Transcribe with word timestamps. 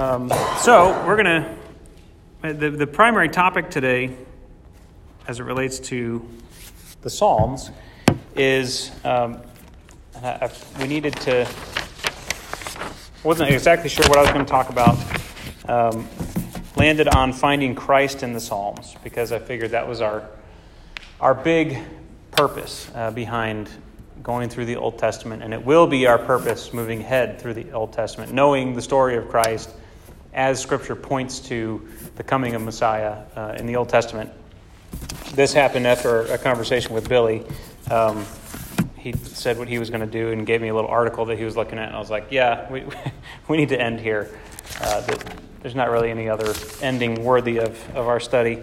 Um, 0.00 0.32
so 0.60 0.92
we're 1.06 1.22
going 1.22 1.44
to, 2.40 2.54
the, 2.54 2.70
the 2.70 2.86
primary 2.86 3.28
topic 3.28 3.68
today, 3.68 4.16
as 5.28 5.40
it 5.40 5.42
relates 5.42 5.78
to 5.78 6.26
the 7.02 7.10
Psalms, 7.10 7.70
is 8.34 8.92
um, 9.04 9.42
I, 10.22 10.26
I, 10.26 10.50
we 10.80 10.88
needed 10.88 11.16
to, 11.16 11.46
wasn't 13.24 13.50
exactly 13.50 13.90
sure 13.90 14.08
what 14.08 14.16
I 14.16 14.22
was 14.22 14.30
going 14.30 14.46
to 14.46 14.50
talk 14.50 14.70
about. 14.70 14.96
Um, 15.68 16.08
landed 16.76 17.08
on 17.08 17.34
finding 17.34 17.74
Christ 17.74 18.22
in 18.22 18.32
the 18.32 18.40
Psalms 18.40 18.96
because 19.04 19.32
I 19.32 19.38
figured 19.38 19.72
that 19.72 19.86
was 19.86 20.00
our 20.00 20.26
our 21.20 21.34
big 21.34 21.78
purpose 22.30 22.90
uh, 22.94 23.10
behind 23.10 23.68
going 24.22 24.48
through 24.48 24.64
the 24.64 24.76
Old 24.76 24.98
Testament, 24.98 25.42
and 25.42 25.52
it 25.52 25.62
will 25.62 25.86
be 25.86 26.06
our 26.06 26.18
purpose 26.18 26.72
moving 26.72 27.00
ahead 27.00 27.38
through 27.38 27.52
the 27.52 27.70
Old 27.72 27.92
Testament, 27.92 28.32
knowing 28.32 28.72
the 28.72 28.80
story 28.80 29.18
of 29.18 29.28
Christ 29.28 29.68
as 30.32 30.60
Scripture 30.60 30.96
points 30.96 31.40
to 31.40 31.86
the 32.16 32.22
coming 32.22 32.54
of 32.54 32.62
Messiah 32.62 33.24
uh, 33.36 33.56
in 33.58 33.66
the 33.66 33.76
Old 33.76 33.88
Testament. 33.88 34.30
This 35.34 35.52
happened 35.52 35.86
after 35.86 36.22
a 36.22 36.38
conversation 36.38 36.94
with 36.94 37.08
Billy. 37.08 37.44
Um, 37.90 38.24
he 38.96 39.12
said 39.12 39.58
what 39.58 39.68
he 39.68 39.78
was 39.78 39.88
going 39.88 40.02
to 40.02 40.06
do 40.06 40.30
and 40.30 40.46
gave 40.46 40.60
me 40.60 40.68
a 40.68 40.74
little 40.74 40.90
article 40.90 41.24
that 41.26 41.38
he 41.38 41.44
was 41.44 41.56
looking 41.56 41.78
at, 41.78 41.86
and 41.86 41.96
I 41.96 41.98
was 41.98 42.10
like, 42.10 42.26
"Yeah, 42.30 42.70
we 42.70 42.84
we 43.48 43.56
need 43.56 43.70
to 43.70 43.80
end 43.80 44.00
here. 44.00 44.30
Uh, 44.80 45.00
there's 45.62 45.74
not 45.74 45.90
really 45.90 46.10
any 46.10 46.28
other 46.28 46.52
ending 46.82 47.24
worthy 47.24 47.58
of, 47.58 47.96
of 47.96 48.08
our 48.08 48.20
study." 48.20 48.62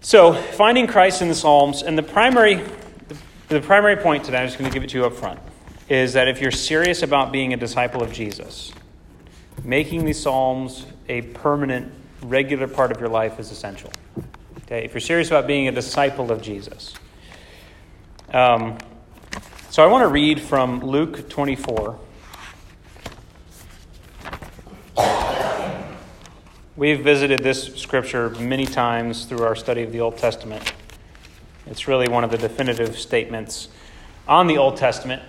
So, 0.00 0.34
finding 0.34 0.86
Christ 0.86 1.22
in 1.22 1.28
the 1.28 1.34
Psalms, 1.34 1.82
and 1.82 1.98
the 1.98 2.02
primary 2.02 2.64
the 3.48 3.60
primary 3.60 3.96
point 3.96 4.24
today, 4.24 4.38
I'm 4.38 4.46
just 4.46 4.58
going 4.58 4.70
to 4.70 4.74
give 4.74 4.84
it 4.84 4.90
to 4.90 4.98
you 4.98 5.06
up 5.06 5.14
front, 5.14 5.40
is 5.88 6.12
that 6.12 6.28
if 6.28 6.40
you're 6.40 6.50
serious 6.50 7.02
about 7.02 7.32
being 7.32 7.54
a 7.54 7.56
disciple 7.56 8.02
of 8.02 8.12
Jesus, 8.12 8.72
making 9.64 10.04
these 10.04 10.20
Psalms 10.20 10.86
a 11.08 11.22
permanent, 11.22 11.92
regular 12.22 12.68
part 12.68 12.92
of 12.92 13.00
your 13.00 13.08
life 13.08 13.38
is 13.38 13.50
essential. 13.50 13.90
Okay, 14.64 14.84
if 14.84 14.92
you're 14.92 15.00
serious 15.00 15.28
about 15.28 15.46
being 15.46 15.68
a 15.68 15.72
disciple 15.72 16.30
of 16.30 16.42
Jesus. 16.42 16.94
Um, 18.32 18.76
so 19.70 19.82
I 19.82 19.86
want 19.86 20.02
to 20.02 20.08
read 20.08 20.40
from 20.40 20.80
Luke 20.80 21.28
24. 21.28 21.98
We've 26.76 27.02
visited 27.02 27.42
this 27.42 27.74
scripture 27.74 28.30
many 28.30 28.64
times 28.64 29.24
through 29.24 29.42
our 29.42 29.56
study 29.56 29.82
of 29.82 29.90
the 29.90 30.00
Old 30.00 30.16
Testament. 30.16 30.72
It's 31.66 31.88
really 31.88 32.08
one 32.08 32.22
of 32.22 32.30
the 32.30 32.38
definitive 32.38 32.98
statements 32.98 33.68
on 34.28 34.46
the 34.46 34.58
Old 34.58 34.76
Testament 34.76 35.22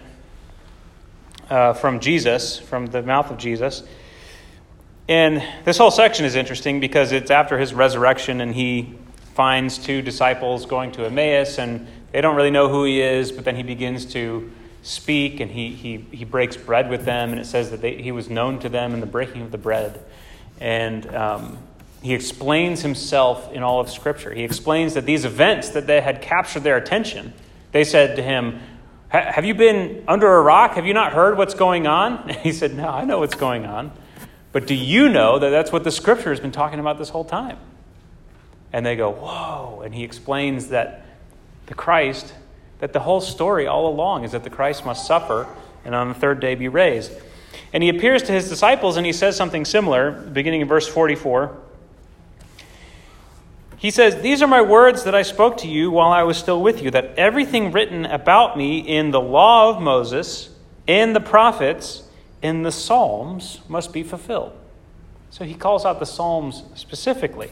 uh, 1.50 1.74
from 1.74 2.00
Jesus, 2.00 2.60
from 2.60 2.88
the 2.88 3.02
mouth 3.02 3.32
of 3.32 3.38
Jesus. 3.38 3.84
And 5.10 5.44
this 5.66 5.80
whole 5.80 5.90
section 5.90 6.24
is 6.24 6.36
interesting 6.36 6.80
because 6.80 7.12
it's 7.12 7.32
after 7.32 7.58
his 7.58 7.74
resurrection 7.74 8.42
and 8.42 8.54
he 8.54 8.94
finds 9.34 9.80
two 9.80 10.04
disciples 10.04 10.68
going 10.68 10.92
to 10.92 11.06
Emmaus 11.06 11.58
and 11.58 11.88
they 12.12 12.22
don't 12.22 12.36
really 12.36 12.52
know 12.52 12.70
who 12.70 12.84
he 12.84 13.02
is, 13.02 13.32
but 13.32 13.44
then 13.44 13.56
he 13.56 13.64
begins 13.64 14.06
to 14.14 14.52
speak 14.84 15.40
and 15.40 15.50
he, 15.50 15.70
he, 15.70 15.98
he 16.12 16.26
breaks 16.26 16.56
bread 16.56 16.92
with 16.92 17.06
them 17.06 17.32
and 17.32 17.40
it 17.40 17.48
says 17.48 17.72
that 17.72 17.82
they, 17.82 18.00
he 18.00 18.12
was 18.12 18.30
known 18.30 18.60
to 18.60 18.70
them 18.70 18.94
in 18.94 19.00
the 19.00 19.08
breaking 19.08 19.42
of 19.42 19.50
the 19.50 19.58
bread. 19.58 20.00
And 20.62 21.12
um, 21.16 21.58
he 22.04 22.14
explains 22.14 22.84
himself 22.84 23.52
in 23.52 23.64
all 23.64 23.80
of 23.80 23.90
Scripture. 23.90 24.32
He 24.32 24.44
explains 24.44 24.94
that 24.94 25.08
these 25.08 25.26
events 25.26 25.70
that 25.70 25.88
they 25.88 26.02
had 26.02 26.22
captured 26.22 26.62
their 26.62 26.78
attention, 26.78 27.34
they 27.72 27.84
said 27.84 28.16
to 28.18 28.22
him, 28.22 28.60
Have 29.10 29.44
you 29.44 29.56
been 29.56 30.04
under 30.08 30.28
a 30.28 30.42
rock? 30.44 30.76
Have 30.76 30.86
you 30.86 30.94
not 30.94 31.14
heard 31.14 31.36
what's 31.36 31.56
going 31.56 31.88
on? 31.88 32.30
And 32.30 32.38
he 32.44 32.52
said, 32.52 32.76
No, 32.76 32.90
I 32.90 33.06
know 33.06 33.18
what's 33.18 33.34
going 33.34 33.66
on. 33.66 33.92
But 34.52 34.66
do 34.66 34.74
you 34.74 35.10
know 35.10 35.40
that 35.40 35.50
that's 35.50 35.72
what 35.72 35.84
the 35.84 35.92
scripture 35.92 36.30
has 36.30 36.40
been 36.40 36.52
talking 36.52 36.80
about 36.80 36.98
this 36.98 37.10
whole 37.10 37.26
time? 37.26 37.58
And 38.74 38.86
they 38.86 38.96
go, 38.96 39.12
Whoa. 39.12 39.82
And 39.84 39.94
he 39.94 40.04
explains 40.04 40.70
that 40.70 41.06
the 41.68 41.74
Christ, 41.74 42.34
that 42.80 42.94
the 42.94 43.00
whole 43.00 43.22
story 43.22 43.68
all 43.68 43.88
along 43.88 44.24
is 44.24 44.32
that 44.32 44.44
the 44.44 44.50
Christ 44.50 44.86
must 44.86 45.06
suffer 45.06 45.48
and 45.86 45.94
on 45.94 46.08
the 46.08 46.14
third 46.14 46.40
day 46.40 46.56
be 46.56 46.68
raised. 46.68 47.12
And 47.74 47.84
he 47.84 47.90
appears 47.90 48.24
to 48.24 48.32
his 48.32 48.50
disciples 48.50 48.98
and 48.98 49.06
he 49.06 49.14
says 49.14 49.36
something 49.36 49.66
similar, 49.66 50.12
beginning 50.12 50.62
in 50.62 50.68
verse 50.68 50.88
44. 50.88 51.56
He 53.78 53.92
says, 53.92 54.22
These 54.22 54.42
are 54.42 54.48
my 54.48 54.62
words 54.62 55.04
that 55.04 55.16
I 55.16 55.22
spoke 55.22 55.58
to 55.58 55.68
you 55.68 55.90
while 55.92 56.12
I 56.12 56.24
was 56.24 56.38
still 56.38 56.62
with 56.62 56.82
you, 56.82 56.92
that 56.92 57.14
everything 57.18 57.72
written 57.72 58.06
about 58.06 58.58
me 58.58 58.80
in 58.80 59.12
the 59.12 59.22
law 59.22 59.70
of 59.70 59.82
Moses, 59.82 60.50
in 60.86 61.14
the 61.14 61.22
prophets, 61.22 62.04
in 62.42 62.64
the 62.64 62.72
Psalms 62.72 63.62
must 63.68 63.94
be 63.94 64.04
fulfilled. 64.04 64.54
So 65.30 65.46
he 65.46 65.54
calls 65.54 65.86
out 65.86 66.00
the 66.00 66.06
Psalms 66.06 66.64
specifically. 66.76 67.52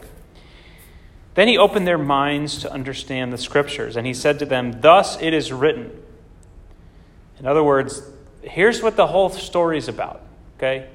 Then 1.34 1.46
he 1.46 1.56
opened 1.56 1.86
their 1.86 1.98
minds 1.98 2.58
to 2.62 2.72
understand 2.72 3.32
the 3.32 3.38
Scriptures, 3.38 3.96
and 3.96 4.06
he 4.06 4.14
said 4.14 4.38
to 4.40 4.46
them, 4.46 4.80
Thus 4.80 5.20
it 5.20 5.32
is 5.32 5.52
written. 5.52 5.90
In 7.38 7.46
other 7.46 7.62
words, 7.62 8.02
here's 8.42 8.82
what 8.82 8.96
the 8.96 9.06
whole 9.06 9.30
story 9.30 9.78
is 9.78 9.88
about. 9.88 10.22
Okay? 10.56 10.88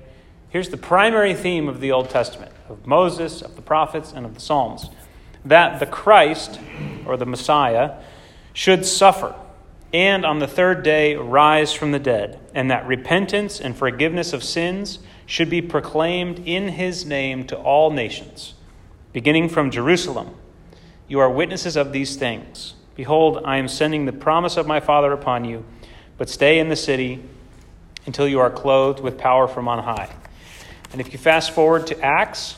Here's 0.50 0.70
the 0.70 0.78
primary 0.78 1.34
theme 1.34 1.70
of 1.70 1.80
the 1.80 1.92
Old 1.92 2.10
Testament 2.10 2.52
of 2.68 2.86
Moses, 2.86 3.42
of 3.42 3.56
the 3.56 3.62
prophets, 3.62 4.12
and 4.12 4.26
of 4.26 4.34
the 4.34 4.42
Psalms 4.42 4.90
that 5.46 5.80
the 5.80 5.86
Christ, 5.86 6.60
or 7.06 7.18
the 7.18 7.26
Messiah, 7.26 7.98
should 8.54 8.86
suffer 8.86 9.36
and 9.94 10.26
on 10.26 10.40
the 10.40 10.48
third 10.48 10.82
day 10.82 11.16
rise 11.16 11.72
from 11.72 11.92
the 11.92 12.00
dead, 12.00 12.40
and 12.56 12.72
that 12.72 12.88
repentance 12.88 13.62
and 13.62 13.78
forgiveness 13.78 14.34
of 14.34 14.44
sins 14.44 15.00
should 15.26 15.50
be 15.50 15.62
proclaimed 15.62 16.40
in 16.40 16.70
his 16.70 17.06
name 17.06 17.46
to 17.46 17.56
all 17.56 17.92
nations, 17.92 18.56
beginning 19.14 19.48
from 19.48 19.70
Jerusalem. 19.70 20.36
You 21.08 21.20
are 21.20 21.30
witnesses 21.30 21.76
of 21.76 21.94
these 21.94 22.16
things. 22.16 22.74
Behold, 22.96 23.42
I 23.46 23.58
am 23.58 23.68
sending 23.68 24.06
the 24.06 24.14
promise 24.14 24.58
of 24.58 24.66
my 24.66 24.80
Father 24.80 25.12
upon 25.12 25.46
you, 25.46 25.64
but 26.18 26.28
stay 26.30 26.60
in 26.60 26.70
the 26.70 26.76
city 26.76 27.24
until 28.06 28.28
you 28.28 28.40
are 28.40 28.50
clothed 28.50 29.00
with 29.00 29.18
power 29.18 29.48
from 29.48 29.68
on 29.68 29.84
high. 29.84 30.14
And 30.92 31.00
if 31.00 31.14
you 31.14 31.20
fast 31.20 31.52
forward 31.52 31.88
to 31.88 32.00
Acts, 32.02 32.58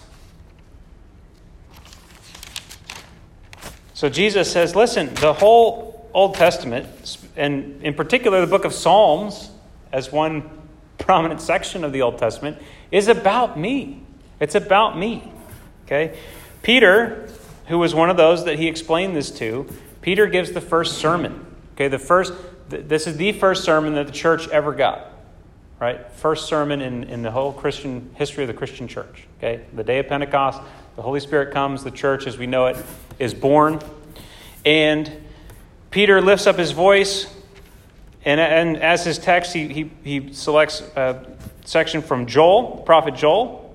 so 3.94 4.09
Jesus 4.09 4.52
says, 4.52 4.75
listen, 4.75 5.13
the 5.16 5.34
whole 5.34 5.94
Old 6.16 6.36
Testament, 6.36 6.88
and 7.36 7.84
in 7.84 7.94
particular 7.94 8.40
the 8.40 8.48
book 8.48 8.64
of 8.64 8.74
Psalms, 8.74 9.52
as 9.92 10.14
one 10.14 10.50
prominent 10.98 11.42
section 11.42 11.84
of 11.84 11.92
the 11.92 12.02
Old 12.02 12.18
Testament, 12.18 12.58
is 12.90 13.09
about 13.09 13.59
me. 13.59 14.02
It's 14.40 14.56
about 14.56 14.98
me. 14.98 15.30
Okay? 15.86 16.18
Peter, 16.64 17.30
who 17.68 17.78
was 17.78 17.94
one 17.94 18.09
of 18.09 18.16
those 18.16 18.46
that 18.46 18.58
he 18.58 18.68
explained 18.68 19.14
this 19.14 19.30
to, 19.31 19.68
Peter 20.02 20.26
gives 20.26 20.53
the 20.53 20.62
first 20.62 21.00
sermon. 21.00 21.46
Okay, 21.74 21.90
the 21.90 22.00
first 22.00 22.32
this 22.70 23.08
is 23.08 23.18
the 23.18 23.34
first 23.34 23.66
sermon 23.66 23.94
that 23.96 24.08
the 24.08 24.14
church 24.14 24.47
ever 24.47 24.72
got. 24.72 25.12
Right? 25.82 26.09
First 26.14 26.47
sermon 26.47 26.80
in, 26.80 27.03
in 27.03 27.24
the 27.24 27.32
whole 27.32 27.52
Christian 27.52 28.09
history 28.16 28.46
of 28.46 28.47
the 28.47 28.53
Christian 28.53 28.88
church. 28.88 29.28
Okay? 29.38 29.66
The 29.74 29.84
day 29.84 30.00
of 30.00 30.08
Pentecost, 30.08 30.62
the 30.96 31.02
Holy 31.02 31.20
Spirit 31.20 31.53
comes, 31.53 31.84
the 31.84 31.92
church 31.92 32.26
as 32.26 32.38
we 32.38 32.47
know 32.47 32.68
it 32.68 32.78
is 33.20 33.34
born. 33.34 33.82
And 34.64 35.25
Peter 35.95 36.22
lifts 36.22 36.45
up 36.45 36.57
his 36.57 36.73
voice, 36.73 37.25
and, 38.25 38.38
and 38.38 38.75
as 38.83 39.06
his 39.06 39.17
text, 39.17 39.53
he, 39.53 39.69
he, 39.69 39.91
he 40.03 40.33
selects 40.33 40.81
a 40.81 41.25
section 41.63 42.01
from 42.01 42.25
Joel, 42.25 42.83
prophet 42.85 43.16
Joel. 43.16 43.73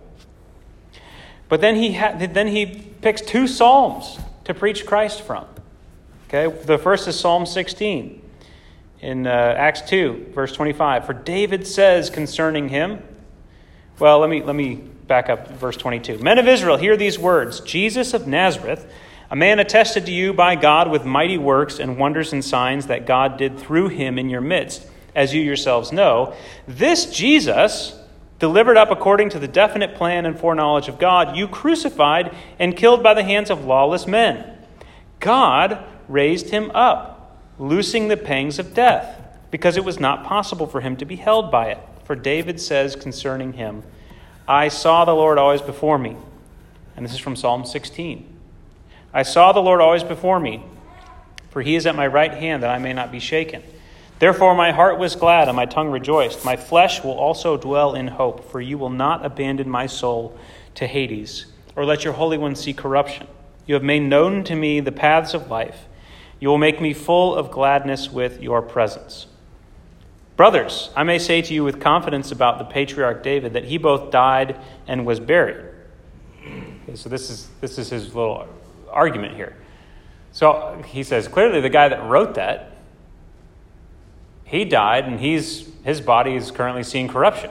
But 1.48 1.62
then 1.62 1.76
he, 1.76 1.94
ha- 1.94 2.16
then 2.18 2.48
he 2.48 2.66
picks 3.00 3.22
two 3.22 3.46
Psalms 3.46 4.18
to 4.44 4.52
preach 4.52 4.84
Christ 4.84 5.22
from. 5.22 5.46
Okay, 6.28 6.54
the 6.66 6.76
first 6.76 7.08
is 7.08 7.18
Psalm 7.18 7.46
16 7.46 8.20
in 9.00 9.26
uh, 9.26 9.30
Acts 9.30 9.80
2, 9.88 10.32
verse 10.34 10.52
25. 10.52 11.06
For 11.06 11.14
David 11.14 11.66
says 11.66 12.10
concerning 12.10 12.68
him, 12.68 13.02
well, 13.98 14.18
let 14.18 14.28
me, 14.28 14.42
let 14.42 14.54
me 14.54 14.74
back 14.74 15.30
up 15.30 15.48
verse 15.52 15.78
22. 15.78 16.18
Men 16.18 16.38
of 16.38 16.46
Israel, 16.46 16.76
hear 16.76 16.98
these 16.98 17.18
words 17.18 17.60
Jesus 17.60 18.12
of 18.12 18.26
Nazareth 18.26 18.92
a 19.30 19.36
man 19.36 19.60
attested 19.60 20.06
to 20.06 20.12
you 20.12 20.32
by 20.32 20.56
God 20.56 20.90
with 20.90 21.04
mighty 21.04 21.38
works 21.38 21.78
and 21.78 21.96
wonders 21.96 22.32
and 22.32 22.44
signs 22.44 22.88
that 22.88 23.06
God 23.06 23.36
did 23.36 23.58
through 23.58 23.88
him 23.88 24.18
in 24.18 24.28
your 24.28 24.40
midst, 24.40 24.86
as 25.14 25.32
you 25.32 25.40
yourselves 25.40 25.92
know. 25.92 26.34
This 26.66 27.06
Jesus, 27.06 27.96
delivered 28.40 28.76
up 28.76 28.90
according 28.90 29.28
to 29.30 29.38
the 29.38 29.46
definite 29.46 29.94
plan 29.94 30.26
and 30.26 30.36
foreknowledge 30.36 30.88
of 30.88 30.98
God, 30.98 31.36
you 31.36 31.46
crucified 31.46 32.34
and 32.58 32.76
killed 32.76 33.04
by 33.04 33.14
the 33.14 33.22
hands 33.22 33.50
of 33.50 33.64
lawless 33.64 34.06
men. 34.06 34.58
God 35.20 35.84
raised 36.08 36.50
him 36.50 36.72
up, 36.72 37.38
loosing 37.58 38.08
the 38.08 38.16
pangs 38.16 38.58
of 38.58 38.74
death, 38.74 39.22
because 39.52 39.76
it 39.76 39.84
was 39.84 40.00
not 40.00 40.24
possible 40.24 40.66
for 40.66 40.80
him 40.80 40.96
to 40.96 41.04
be 41.04 41.16
held 41.16 41.52
by 41.52 41.66
it. 41.66 41.78
For 42.04 42.16
David 42.16 42.60
says 42.60 42.96
concerning 42.96 43.52
him, 43.52 43.84
I 44.48 44.68
saw 44.68 45.04
the 45.04 45.14
Lord 45.14 45.38
always 45.38 45.62
before 45.62 45.98
me. 45.98 46.16
And 46.96 47.04
this 47.04 47.12
is 47.12 47.20
from 47.20 47.36
Psalm 47.36 47.64
16. 47.64 48.39
I 49.12 49.22
saw 49.22 49.52
the 49.52 49.60
Lord 49.60 49.80
always 49.80 50.04
before 50.04 50.38
me, 50.38 50.62
for 51.50 51.62
he 51.62 51.74
is 51.74 51.86
at 51.86 51.96
my 51.96 52.06
right 52.06 52.32
hand 52.32 52.62
that 52.62 52.70
I 52.70 52.78
may 52.78 52.92
not 52.92 53.10
be 53.10 53.18
shaken. 53.18 53.62
Therefore, 54.20 54.54
my 54.54 54.70
heart 54.70 54.98
was 54.98 55.16
glad 55.16 55.48
and 55.48 55.56
my 55.56 55.66
tongue 55.66 55.90
rejoiced. 55.90 56.44
My 56.44 56.56
flesh 56.56 57.02
will 57.02 57.18
also 57.18 57.56
dwell 57.56 57.94
in 57.94 58.06
hope, 58.06 58.50
for 58.50 58.60
you 58.60 58.78
will 58.78 58.90
not 58.90 59.24
abandon 59.24 59.68
my 59.68 59.86
soul 59.86 60.38
to 60.74 60.86
Hades, 60.86 61.46
or 61.74 61.84
let 61.84 62.04
your 62.04 62.12
Holy 62.12 62.38
One 62.38 62.54
see 62.54 62.72
corruption. 62.72 63.26
You 63.66 63.74
have 63.74 63.82
made 63.82 64.00
known 64.00 64.44
to 64.44 64.54
me 64.54 64.80
the 64.80 64.92
paths 64.92 65.34
of 65.34 65.48
life. 65.48 65.86
You 66.38 66.48
will 66.48 66.58
make 66.58 66.80
me 66.80 66.92
full 66.92 67.34
of 67.34 67.50
gladness 67.50 68.10
with 68.10 68.42
your 68.42 68.62
presence. 68.62 69.26
Brothers, 70.36 70.90
I 70.94 71.02
may 71.02 71.18
say 71.18 71.42
to 71.42 71.52
you 71.52 71.64
with 71.64 71.80
confidence 71.80 72.30
about 72.30 72.58
the 72.58 72.64
patriarch 72.64 73.22
David 73.22 73.52
that 73.54 73.64
he 73.64 73.78
both 73.78 74.10
died 74.10 74.58
and 74.86 75.04
was 75.04 75.20
buried. 75.20 75.64
Okay, 76.42 76.94
so 76.94 77.08
this 77.08 77.28
is, 77.28 77.48
this 77.60 77.78
is 77.78 77.90
his 77.90 78.14
little 78.14 78.48
argument 78.92 79.36
here. 79.36 79.56
So 80.32 80.82
he 80.86 81.02
says 81.02 81.28
clearly 81.28 81.60
the 81.60 81.68
guy 81.68 81.88
that 81.88 82.04
wrote 82.04 82.34
that, 82.34 82.76
he 84.44 84.64
died 84.64 85.04
and 85.04 85.20
he's, 85.20 85.68
his 85.84 86.00
body 86.00 86.34
is 86.34 86.50
currently 86.50 86.82
seeing 86.82 87.08
corruption. 87.08 87.50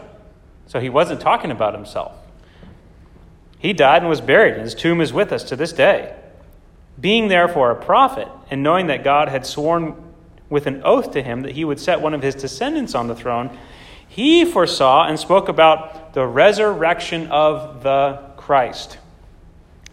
So 0.67 0.79
he 0.79 0.89
wasn't 0.89 1.21
talking 1.21 1.51
about 1.51 1.73
himself. 1.73 2.13
He 3.57 3.73
died 3.73 4.01
and 4.01 4.09
was 4.09 4.21
buried, 4.21 4.53
and 4.53 4.61
his 4.61 4.75
tomb 4.75 5.01
is 5.01 5.11
with 5.11 5.33
us 5.33 5.43
to 5.45 5.55
this 5.55 5.73
day. 5.73 6.15
Being 6.99 7.27
therefore 7.27 7.71
a 7.71 7.75
prophet, 7.75 8.27
and 8.49 8.63
knowing 8.63 8.87
that 8.87 9.03
God 9.03 9.27
had 9.27 9.45
sworn 9.45 9.95
with 10.49 10.65
an 10.65 10.81
oath 10.83 11.11
to 11.11 11.21
him 11.21 11.41
that 11.41 11.51
he 11.51 11.65
would 11.65 11.79
set 11.79 12.01
one 12.01 12.13
of 12.13 12.21
his 12.21 12.35
descendants 12.35 12.95
on 12.95 13.07
the 13.07 13.15
throne, 13.15 13.57
he 14.07 14.45
foresaw 14.45 15.07
and 15.07 15.19
spoke 15.19 15.49
about 15.49 16.13
the 16.13 16.25
resurrection 16.25 17.27
of 17.27 17.83
the 17.83 18.19
Christ, 18.37 18.97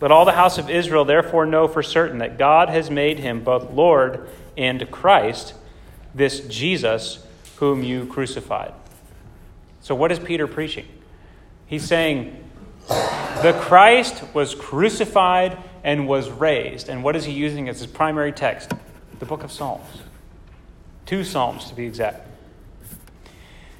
Let 0.00 0.12
all 0.12 0.24
the 0.24 0.32
house 0.32 0.58
of 0.58 0.70
Israel 0.70 1.04
therefore 1.04 1.44
know 1.44 1.66
for 1.66 1.82
certain 1.82 2.18
that 2.18 2.38
God 2.38 2.68
has 2.68 2.90
made 2.90 3.18
him 3.18 3.42
both 3.42 3.70
Lord 3.70 4.28
and 4.56 4.88
Christ, 4.90 5.54
this 6.14 6.40
Jesus 6.40 7.24
whom 7.56 7.82
you 7.82 8.06
crucified. 8.06 8.72
So, 9.80 9.94
what 9.94 10.12
is 10.12 10.18
Peter 10.18 10.46
preaching? 10.46 10.86
He's 11.66 11.84
saying, 11.84 12.44
the 12.88 13.58
Christ 13.60 14.22
was 14.34 14.54
crucified 14.54 15.58
and 15.84 16.08
was 16.08 16.30
raised. 16.30 16.88
And 16.88 17.02
what 17.02 17.16
is 17.16 17.24
he 17.24 17.32
using 17.32 17.68
as 17.68 17.78
his 17.78 17.86
primary 17.86 18.32
text? 18.32 18.72
The 19.18 19.26
book 19.26 19.42
of 19.42 19.52
Psalms. 19.52 20.02
Two 21.06 21.24
Psalms, 21.24 21.66
to 21.66 21.74
be 21.74 21.86
exact. 21.86 22.26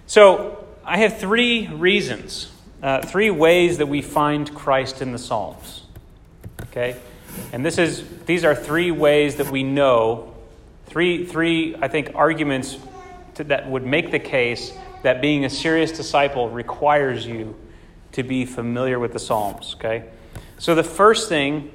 So, 0.06 0.64
I 0.84 0.98
have 0.98 1.18
three 1.18 1.68
reasons, 1.68 2.50
uh, 2.82 3.02
three 3.02 3.30
ways 3.30 3.78
that 3.78 3.86
we 3.86 4.00
find 4.00 4.52
Christ 4.54 5.02
in 5.02 5.12
the 5.12 5.18
Psalms. 5.18 5.77
Okay? 6.70 6.96
And 7.52 7.64
this 7.64 7.78
is, 7.78 8.04
these 8.26 8.44
are 8.44 8.54
three 8.54 8.90
ways 8.90 9.36
that 9.36 9.50
we 9.50 9.62
know, 9.62 10.34
three, 10.86 11.24
three 11.24 11.76
I 11.80 11.88
think, 11.88 12.12
arguments 12.14 12.78
to, 13.34 13.44
that 13.44 13.68
would 13.68 13.86
make 13.86 14.10
the 14.10 14.18
case 14.18 14.72
that 15.02 15.20
being 15.20 15.44
a 15.44 15.50
serious 15.50 15.92
disciple 15.92 16.48
requires 16.50 17.26
you 17.26 17.56
to 18.12 18.22
be 18.22 18.44
familiar 18.44 18.98
with 18.98 19.12
the 19.12 19.18
Psalms, 19.18 19.74
okay? 19.78 20.04
So 20.58 20.74
the 20.74 20.82
first 20.82 21.28
thing 21.28 21.70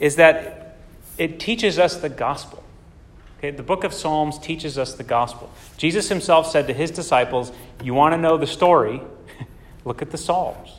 is 0.00 0.16
that 0.16 0.78
it 1.18 1.38
teaches 1.38 1.78
us 1.78 1.96
the 1.96 2.08
gospel. 2.08 2.62
Okay, 3.38 3.50
the 3.50 3.62
book 3.62 3.84
of 3.84 3.92
Psalms 3.92 4.38
teaches 4.38 4.78
us 4.78 4.94
the 4.94 5.04
gospel. 5.04 5.50
Jesus 5.76 6.08
himself 6.08 6.50
said 6.50 6.68
to 6.68 6.74
his 6.74 6.90
disciples, 6.90 7.52
You 7.82 7.94
want 7.94 8.12
to 8.12 8.16
know 8.16 8.36
the 8.36 8.46
story? 8.46 9.00
Look 9.84 10.00
at 10.00 10.10
the 10.10 10.18
Psalms. 10.18 10.78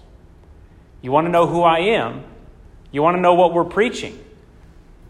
You 1.02 1.12
want 1.12 1.28
to 1.28 1.32
know 1.32 1.48
who 1.48 1.62
I 1.62 1.80
am? 1.80 2.24
You 2.94 3.02
want 3.02 3.18
to 3.18 3.22
know 3.22 3.34
what 3.34 3.54
we're 3.54 3.66
preaching? 3.66 4.24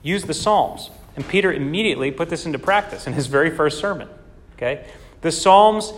Use 0.01 0.23
the 0.23 0.33
Psalms. 0.33 0.89
And 1.15 1.27
Peter 1.27 1.53
immediately 1.53 2.09
put 2.09 2.29
this 2.29 2.47
into 2.47 2.57
practice 2.57 3.05
in 3.05 3.13
his 3.13 3.27
very 3.27 3.51
first 3.51 3.77
sermon. 3.77 4.09
Okay? 4.55 4.87
The 5.21 5.31
Psalms 5.31 5.93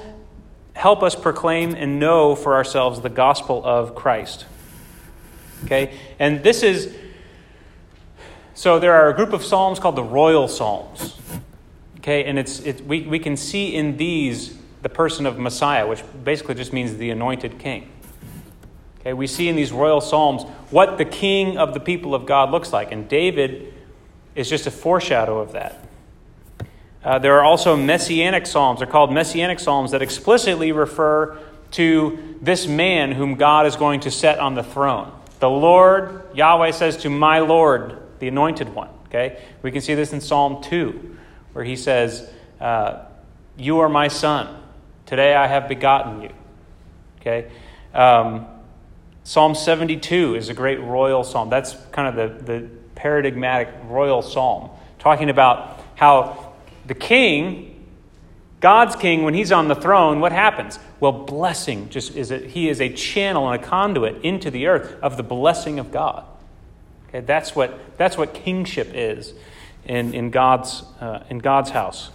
help 0.74 1.02
us 1.02 1.16
proclaim 1.16 1.74
and 1.74 1.98
know 1.98 2.36
for 2.36 2.56
ourselves 2.56 3.00
the 3.00 3.10
gospel 3.10 3.62
of 3.64 3.96
Christ. 3.96 4.46
Okay? 5.64 5.98
And 6.20 6.44
this 6.44 6.64
is 6.64 6.94
so 8.56 8.80
there 8.80 8.94
are 8.94 9.10
a 9.10 9.14
group 9.14 9.34
of 9.34 9.44
psalms 9.44 9.80
called 9.80 9.98
the 9.98 10.04
royal 10.04 10.48
psalms. 10.48 11.18
Okay, 11.98 12.24
and 12.24 12.40
it's 12.40 12.60
it, 12.62 12.86
we, 12.88 13.02
we 13.02 13.20
can 13.20 13.36
see 13.36 13.76
in 13.76 13.98
these 13.98 14.58
the 14.82 14.88
person 14.88 15.26
of 15.26 15.38
Messiah, 15.38 15.86
which 15.86 16.04
basically 16.24 16.56
just 16.56 16.72
means 16.72 16.96
the 16.96 17.10
anointed 17.10 17.60
king. 17.60 17.92
Okay, 19.06 19.14
we 19.14 19.28
see 19.28 19.48
in 19.48 19.56
these 19.56 19.72
royal 19.72 20.02
psalms 20.02 20.42
what 20.72 20.98
the 20.98 21.06
king 21.06 21.60
of 21.60 21.76
the 21.76 21.80
people 21.80 22.16
of 22.16 22.26
God 22.26 22.50
looks 22.50 22.74
like, 22.74 22.92
and 22.92 23.08
David 23.08 23.72
is 24.34 24.50
just 24.50 24.66
a 24.66 24.72
foreshadow 24.72 25.40
of 25.40 25.52
that. 25.52 25.88
Uh, 27.04 27.20
there 27.20 27.36
are 27.36 27.44
also 27.44 27.76
messianic 27.76 28.48
psalms. 28.48 28.80
They're 28.80 28.88
called 28.88 29.14
messianic 29.14 29.60
psalms 29.60 29.92
that 29.92 30.02
explicitly 30.02 30.72
refer 30.72 31.38
to 31.72 32.38
this 32.42 32.66
man 32.66 33.12
whom 33.12 33.36
God 33.36 33.68
is 33.68 33.76
going 33.76 34.00
to 34.02 34.12
set 34.12 34.40
on 34.40 34.56
the 34.56 34.64
throne. 34.64 35.12
The 35.40 35.52
Lord, 35.52 36.24
Yahweh 36.34 36.72
says 36.72 36.98
to 36.98 37.10
my 37.12 37.40
Lord, 37.40 38.00
the 38.18 38.28
anointed 38.28 38.74
one. 38.74 38.90
Okay? 39.06 39.40
We 39.62 39.72
can 39.72 39.82
see 39.82 39.94
this 39.94 40.14
in 40.14 40.22
Psalm 40.22 40.64
2, 40.64 41.18
where 41.54 41.64
he 41.64 41.76
says, 41.76 42.28
uh, 42.60 43.04
You 43.56 43.82
are 43.82 43.90
my 43.90 44.08
son. 44.08 44.64
Today 45.06 45.36
I 45.36 45.46
have 45.46 45.68
begotten 45.68 46.24
you. 46.24 46.32
Okay? 47.22 47.52
Um, 47.94 48.48
psalm 49.26 49.56
72 49.56 50.36
is 50.36 50.50
a 50.50 50.54
great 50.54 50.80
royal 50.80 51.24
psalm. 51.24 51.50
That's 51.50 51.76
kind 51.92 52.08
of 52.08 52.46
the, 52.46 52.54
the 52.54 52.70
paradigmatic 52.94 53.74
royal 53.88 54.22
psalm, 54.22 54.70
talking 55.00 55.30
about 55.30 55.84
how 55.96 56.54
the 56.86 56.94
king, 56.94 57.84
God's 58.62 58.96
king, 58.96 59.24
when 59.24 59.34
he's 59.34 59.52
on 59.52 59.68
the 59.68 59.76
throne, 59.76 60.22
what 60.22 60.32
happens? 60.32 60.80
Well, 61.00 61.12
blessing 61.12 61.90
just 61.90 62.16
is 62.16 62.32
a, 62.32 62.38
he 62.38 62.70
is 62.70 62.80
a 62.80 62.94
channel 62.94 63.50
and 63.50 63.62
a 63.62 63.66
conduit 63.66 64.24
into 64.24 64.52
the 64.52 64.68
earth 64.68 64.96
of 65.02 65.18
the 65.18 65.24
blessing 65.24 65.80
of 65.80 65.92
God. 65.92 66.24
Okay, 67.10 67.22
that's 67.22 67.56
what 67.56 67.98
that's 67.98 68.18
what 68.18 68.34
kingship 68.34 68.92
is 68.94 69.34
in, 69.86 70.14
in 70.14 70.30
God's 70.30 70.84
uh, 71.02 71.24
in 71.30 71.40
God's 71.40 71.72
house. 71.72 72.12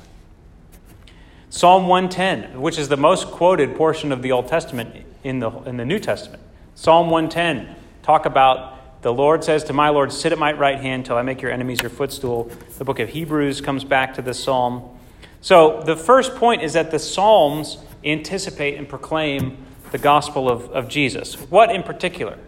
Psalm 1.49 1.89
110, 1.89 2.61
which 2.61 2.79
is 2.79 2.89
the 2.89 2.97
most 2.97 3.27
quoted 3.27 3.75
portion 3.75 4.13
of 4.13 4.23
the 4.23 4.31
Old 4.31 4.47
Testament 4.47 5.05
in 5.25 5.41
the 5.41 5.51
in 5.63 5.77
the 5.77 5.85
New 5.85 5.99
Testament. 5.99 6.43
Psalm 6.75 7.11
110 7.11 7.77
talk 8.03 8.27
about 8.27 9.03
the 9.03 9.13
Lord 9.13 9.43
says 9.43 9.65
to 9.65 9.73
my 9.73 9.89
Lord, 9.89 10.13
Sit 10.13 10.33
at 10.33 10.39
my 10.39 10.53
right 10.53 10.79
hand 10.79 11.07
till 11.07 11.17
I 11.17 11.23
make 11.23 11.41
your 11.41 11.51
enemies 11.51 11.81
your 11.81 11.91
footstool. 11.91 12.51
The 12.77 12.85
book 12.85 12.99
of 12.99 13.09
Hebrews 13.09 13.61
comes 13.61 13.83
back 13.83 14.15
to 14.15 14.23
this 14.23 14.43
psalm. 14.43 14.99
So 15.41 15.83
the 15.83 15.97
first 15.97 16.35
point 16.37 16.63
is 16.63 16.75
that 16.75 16.91
the 16.91 16.99
Psalms 16.99 17.79
anticipate 18.05 18.77
and 18.77 18.89
proclaim 18.89 19.57
the 19.91 19.99
gospel 19.99 20.51
of, 20.51 20.71
of 20.71 20.89
Jesus. 20.89 21.35
What 21.35 21.75
in 21.75 21.83
particular? 21.83 22.39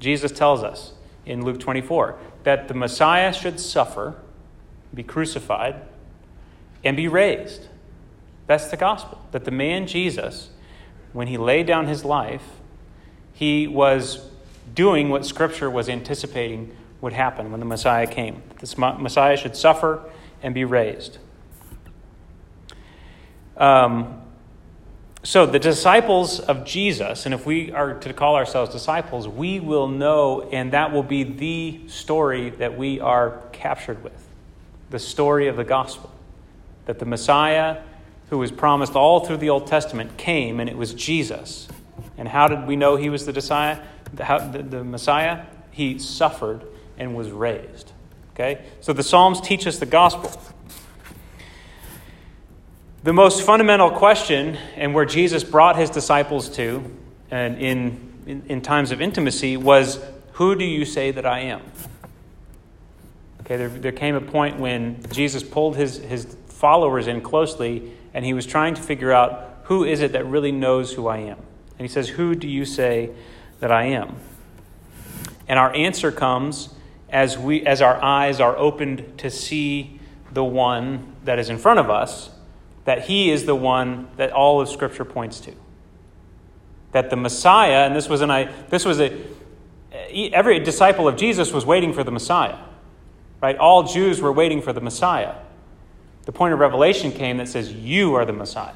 Jesus 0.00 0.32
tells 0.32 0.62
us 0.62 0.92
in 1.26 1.44
Luke 1.44 1.60
24 1.60 2.18
that 2.44 2.68
the 2.68 2.74
Messiah 2.74 3.32
should 3.32 3.60
suffer, 3.60 4.16
be 4.94 5.02
crucified, 5.02 5.76
and 6.82 6.96
be 6.96 7.06
raised. 7.06 7.68
That's 8.46 8.68
the 8.68 8.76
gospel. 8.76 9.24
That 9.32 9.44
the 9.44 9.50
man 9.50 9.86
Jesus, 9.86 10.50
when 11.12 11.28
he 11.28 11.36
laid 11.36 11.66
down 11.66 11.86
his 11.86 12.04
life, 12.04 12.42
he 13.32 13.66
was 13.66 14.28
doing 14.74 15.08
what 15.08 15.26
Scripture 15.26 15.70
was 15.70 15.88
anticipating 15.88 16.76
would 17.00 17.12
happen 17.12 17.50
when 17.50 17.60
the 17.60 17.66
Messiah 17.66 18.06
came. 18.06 18.42
This 18.60 18.78
Messiah 18.78 19.36
should 19.36 19.56
suffer 19.56 20.02
and 20.42 20.54
be 20.54 20.64
raised. 20.64 21.18
Um, 23.56 24.22
so, 25.24 25.46
the 25.46 25.60
disciples 25.60 26.40
of 26.40 26.64
Jesus, 26.64 27.26
and 27.26 27.34
if 27.34 27.46
we 27.46 27.70
are 27.70 27.94
to 27.94 28.12
call 28.12 28.34
ourselves 28.34 28.72
disciples, 28.72 29.28
we 29.28 29.60
will 29.60 29.86
know, 29.86 30.42
and 30.50 30.72
that 30.72 30.92
will 30.92 31.04
be 31.04 31.22
the 31.22 31.88
story 31.88 32.50
that 32.50 32.76
we 32.76 32.98
are 32.98 33.40
captured 33.52 34.02
with 34.02 34.26
the 34.90 34.98
story 34.98 35.46
of 35.46 35.56
the 35.56 35.64
gospel. 35.64 36.10
That 36.86 36.98
the 36.98 37.06
Messiah, 37.06 37.82
who 38.30 38.38
was 38.38 38.50
promised 38.50 38.96
all 38.96 39.24
through 39.24 39.36
the 39.36 39.50
Old 39.50 39.68
Testament, 39.68 40.16
came, 40.16 40.58
and 40.58 40.68
it 40.68 40.76
was 40.76 40.92
Jesus. 40.92 41.68
And 42.16 42.28
how 42.28 42.48
did 42.48 42.66
we 42.66 42.76
know 42.76 42.96
he 42.96 43.10
was 43.10 43.26
the 43.26 43.32
Messiah? 43.32 43.78
the, 44.14 44.84
Messiah, 44.84 45.46
he 45.70 45.98
suffered 45.98 46.64
and 46.98 47.14
was 47.14 47.30
raised. 47.30 47.92
Okay? 48.34 48.64
So 48.80 48.92
the 48.92 49.02
Psalms 49.02 49.40
teach 49.40 49.66
us 49.66 49.78
the 49.78 49.86
gospel. 49.86 50.30
The 53.02 53.12
most 53.12 53.42
fundamental 53.42 53.90
question, 53.90 54.56
and 54.76 54.94
where 54.94 55.04
Jesus 55.04 55.42
brought 55.42 55.76
his 55.76 55.90
disciples 55.90 56.48
to, 56.50 56.84
and 57.30 57.58
in, 57.58 58.12
in, 58.26 58.42
in 58.46 58.60
times 58.60 58.92
of 58.92 59.00
intimacy, 59.00 59.56
was 59.56 59.98
Who 60.32 60.54
do 60.54 60.64
you 60.64 60.84
say 60.84 61.10
that 61.10 61.26
I 61.26 61.40
am? 61.40 61.62
Okay, 63.40 63.56
there, 63.56 63.68
there 63.68 63.92
came 63.92 64.14
a 64.14 64.20
point 64.20 64.60
when 64.60 65.02
Jesus 65.10 65.42
pulled 65.42 65.76
his, 65.76 65.96
his 65.96 66.36
followers 66.46 67.08
in 67.08 67.22
closely, 67.22 67.92
and 68.14 68.24
he 68.24 68.34
was 68.34 68.46
trying 68.46 68.74
to 68.74 68.82
figure 68.82 69.10
out 69.10 69.62
who 69.64 69.84
is 69.84 70.00
it 70.00 70.12
that 70.12 70.26
really 70.26 70.52
knows 70.52 70.92
who 70.92 71.08
I 71.08 71.18
am. 71.18 71.38
And 71.78 71.86
he 71.86 71.92
says, 71.92 72.10
Who 72.10 72.34
do 72.34 72.48
you 72.48 72.64
say 72.64 73.10
that 73.60 73.70
I 73.70 73.84
am? 73.84 74.16
And 75.48 75.58
our 75.58 75.74
answer 75.74 76.12
comes 76.12 76.70
as, 77.08 77.36
we, 77.36 77.64
as 77.66 77.82
our 77.82 78.02
eyes 78.02 78.40
are 78.40 78.56
opened 78.56 79.18
to 79.18 79.30
see 79.30 80.00
the 80.32 80.44
one 80.44 81.14
that 81.24 81.38
is 81.38 81.50
in 81.50 81.58
front 81.58 81.78
of 81.78 81.90
us, 81.90 82.30
that 82.84 83.04
he 83.04 83.30
is 83.30 83.44
the 83.44 83.54
one 83.54 84.08
that 84.16 84.32
all 84.32 84.60
of 84.60 84.68
Scripture 84.68 85.04
points 85.04 85.40
to. 85.40 85.52
That 86.92 87.10
the 87.10 87.16
Messiah, 87.16 87.86
and 87.86 87.94
this 87.94 88.08
was, 88.08 88.22
an, 88.22 88.30
I, 88.30 88.50
this 88.68 88.84
was 88.84 89.00
a, 89.00 89.18
every 89.92 90.58
disciple 90.60 91.06
of 91.06 91.16
Jesus 91.16 91.52
was 91.52 91.66
waiting 91.66 91.92
for 91.92 92.02
the 92.02 92.10
Messiah. 92.10 92.58
Right? 93.40 93.56
All 93.56 93.82
Jews 93.82 94.20
were 94.20 94.32
waiting 94.32 94.62
for 94.62 94.72
the 94.72 94.80
Messiah. 94.80 95.34
The 96.24 96.32
point 96.32 96.54
of 96.54 96.60
revelation 96.60 97.12
came 97.12 97.38
that 97.38 97.48
says, 97.48 97.72
You 97.72 98.14
are 98.14 98.24
the 98.24 98.32
Messiah. 98.32 98.74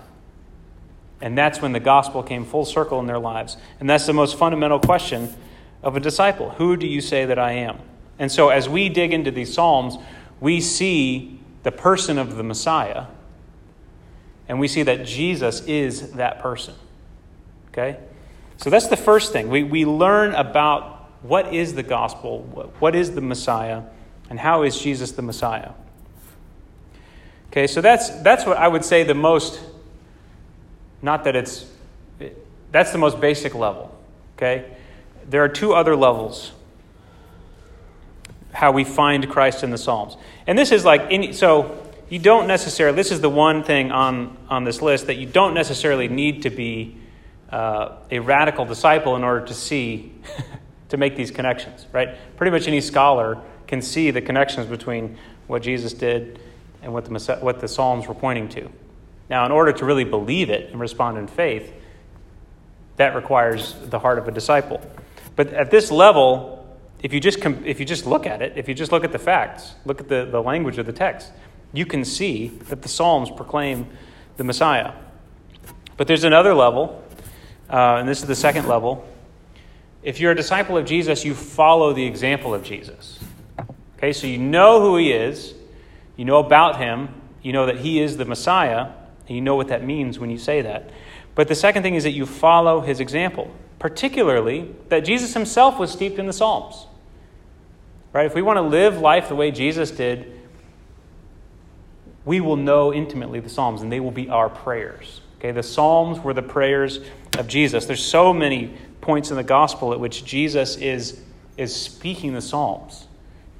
And 1.21 1.37
that's 1.37 1.63
when 1.63 1.73
the 1.73 1.81
gospel 1.81 2.23
came 2.23 2.45
full 2.45 2.65
circle 2.65 3.01
in 3.01 3.07
their 3.07 3.19
lives. 3.19 3.57
And 3.81 3.89
that's 3.89 4.07
the 4.07 4.13
most 4.13 4.37
fundamental 4.37 4.79
question 4.79 5.35
of 5.83 5.97
a 5.97 6.01
disciple 6.01 6.51
Who 6.51 6.77
do 6.77 6.87
you 6.87 7.01
say 7.01 7.25
that 7.25 7.39
I 7.39 7.53
am? 7.53 7.79
And 8.19 8.31
so, 8.31 8.49
as 8.49 8.69
we 8.69 8.89
dig 8.89 9.13
into 9.13 9.31
these 9.31 9.53
Psalms, 9.53 9.97
we 10.41 10.61
see 10.61 11.39
the 11.63 11.73
person 11.73 12.19
of 12.19 12.37
the 12.37 12.43
Messiah, 12.43 13.07
and 14.49 14.61
we 14.61 14.69
see 14.69 14.83
that 14.83 15.05
Jesus 15.07 15.61
is 15.67 16.13
that 16.13 16.41
person. 16.41 16.75
Okay? 17.71 17.99
So, 18.57 18.71
that's 18.71 18.89
the 18.89 18.97
first 18.97 19.33
thing. 19.33 19.49
We, 19.49 19.63
we 19.63 19.85
learn 19.85 20.35
about 20.35 21.11
what 21.23 21.53
is 21.53 21.75
the 21.75 21.83
gospel, 21.83 22.43
what 22.79 22.95
is 22.95 23.15
the 23.15 23.21
Messiah, 23.21 23.83
and 24.31 24.39
how 24.39 24.63
is 24.63 24.79
Jesus 24.79 25.13
the 25.13 25.23
Messiah. 25.23 25.73
Okay, 27.49 27.67
so 27.67 27.81
that's, 27.81 28.11
that's 28.21 28.45
what 28.45 28.59
I 28.59 28.69
would 28.69 28.85
say 28.85 29.03
the 29.03 29.15
most, 29.15 29.61
not 31.07 31.25
that 31.25 31.35
it's, 31.35 31.65
that's 32.73 32.93
the 32.93 32.99
most 32.99 33.21
basic 33.21 33.55
level. 33.55 33.97
Okay? 34.37 34.77
There 35.27 35.43
are 35.43 35.49
two 35.49 35.73
other 35.73 35.97
levels 35.97 36.53
how 38.53 38.73
we 38.73 38.85
find 38.85 39.29
Christ 39.29 39.63
in 39.63 39.71
the 39.71 39.79
Psalms. 39.79 40.17
And 40.47 40.59
this 40.59 40.73
is 40.73 40.85
like, 40.85 41.03
any, 41.11 41.33
so 41.33 41.91
you 42.09 42.19
don't 42.19 42.47
necessarily, 42.47 42.97
this 42.97 43.11
is 43.11 43.21
the 43.21 43.31
one 43.31 43.63
thing 43.63 43.93
on, 43.93 44.37
on 44.49 44.65
this 44.65 44.83
list 44.83 45.07
that 45.07 45.17
you 45.17 45.27
don't 45.27 45.55
necessarily 45.55 46.09
need 46.09 46.43
to 46.43 46.51
be 46.51 46.97
uh, 47.51 47.97
a 48.11 48.19
radical 48.19 48.65
disciple 48.65 49.15
in 49.15 49.25
order 49.25 49.47
to 49.47 49.55
see, 49.55 50.13
to 50.89 50.97
make 50.97 51.17
these 51.17 51.31
connections, 51.31 51.87
right? 51.93 52.17
Pretty 52.37 52.51
much 52.51 52.67
any 52.67 52.81
scholar 52.81 53.41
can 53.67 53.83
see 53.83 54.11
the 54.11 54.23
connections 54.23 54.67
between 54.67 55.19
what 55.47 55.63
Jesus 55.63 55.93
did 55.93 56.41
and 56.83 56.93
what 56.93 57.05
the, 57.05 57.39
what 57.41 57.61
the 57.61 57.69
Psalms 57.69 58.07
were 58.07 58.15
pointing 58.15 58.49
to. 58.51 58.71
Now, 59.28 59.45
in 59.45 59.52
order 59.52 59.73
to 59.73 59.85
really 59.85 60.04
believe 60.04 60.50
it 60.50 60.71
and 60.71 60.80
respond 60.80 61.18
in 61.18 61.26
faith, 61.26 61.73
that 62.97 63.14
requires 63.14 63.75
the 63.75 63.99
heart 63.99 64.18
of 64.18 64.28
a 64.28 64.30
disciple. 64.30 64.80
But 65.35 65.49
at 65.52 65.71
this 65.71 65.90
level, 65.90 66.76
if 67.02 67.12
you 67.12 67.21
just, 67.21 67.38
if 67.45 67.78
you 67.78 67.87
just 67.87 68.06
look 68.06 68.26
at 68.26 68.40
it, 68.40 68.54
if 68.56 68.68
you 68.68 68.75
just 68.75 68.92
look 68.92 69.04
at 69.04 69.12
the 69.12 69.18
facts, 69.18 69.75
look 69.85 70.00
at 70.00 70.09
the, 70.09 70.26
the 70.30 70.42
language 70.42 70.78
of 70.78 70.87
the 70.87 70.92
text, 70.92 71.30
you 71.73 71.85
can 71.85 72.04
see 72.04 72.49
that 72.68 72.83
the 72.83 72.88
Psalms 72.88 73.30
proclaim 73.30 73.87
the 74.37 74.45
Messiah. 74.45 74.92
But 75.97 76.06
there's 76.06 76.25
another 76.25 76.54
level, 76.54 77.02
uh, 77.71 77.97
and 77.97 78.09
this 78.09 78.21
is 78.21 78.26
the 78.26 78.35
second 78.35 78.66
level. 78.66 79.06
If 80.02 80.21
you're 80.21 80.33
a 80.33 80.37
disciple 80.37 80.76
of 80.76 80.87
Jesus, 80.87 81.25
you 81.25 81.35
follow 81.35 81.92
the 81.92 82.04
example 82.04 82.54
of 82.54 82.62
Jesus. 82.62 83.18
Okay, 83.97 84.12
so 84.12 84.26
you 84.26 84.38
know 84.38 84.80
who 84.80 84.97
he 84.97 85.12
is, 85.12 85.54
you 86.16 86.25
know 86.25 86.38
about 86.38 86.78
him, 86.78 87.09
you 87.42 87.52
know 87.52 87.66
that 87.66 87.78
he 87.78 88.00
is 88.00 88.16
the 88.16 88.25
Messiah, 88.25 88.90
and 89.26 89.37
you 89.37 89.40
know 89.40 89.56
what 89.56 89.68
that 89.68 89.85
means 89.85 90.18
when 90.18 90.30
you 90.30 90.38
say 90.38 90.62
that. 90.62 90.90
But 91.35 91.49
the 91.49 91.54
second 91.54 91.83
thing 91.83 91.95
is 91.95 92.04
that 92.04 92.12
you 92.12 92.26
follow 92.26 92.80
his 92.80 93.00
example 93.00 93.50
particularly 93.78 94.75
that 94.88 95.00
Jesus 95.00 95.35
himself 95.35 95.78
was 95.78 95.90
steeped 95.90 96.18
in 96.18 96.26
the 96.26 96.33
Psalms. 96.33 96.87
Right? 98.12 98.26
If 98.26 98.35
we 98.35 98.42
want 98.42 98.56
to 98.56 98.62
live 98.62 98.99
life 98.99 99.28
the 99.28 99.35
way 99.35 99.50
Jesus 99.50 99.90
did, 99.90 100.33
we 102.25 102.40
will 102.40 102.56
know 102.56 102.92
intimately 102.92 103.40
the 103.40 103.49
Psalms 103.49 103.83
and 103.83 103.92
they 103.92 104.00
will 104.00 104.11
be 104.11 104.28
our 104.28 104.49
prayers. 104.49 105.21
Okay, 105.38 105.52
the 105.52 105.62
Psalms 105.62 106.18
were 106.18 106.33
the 106.33 106.42
prayers 106.42 107.00
of 107.38 107.47
Jesus. 107.47 107.85
There's 107.85 108.04
so 108.04 108.33
many 108.33 108.75
points 109.02 109.30
in 109.30 109.37
the 109.37 109.45
gospel 109.45 109.92
at 109.92 110.00
which 110.00 110.25
Jesus 110.25 110.76
is, 110.76 111.21
is 111.59 111.75
speaking 111.75 112.33
the 112.33 112.40
Psalms, 112.40 113.06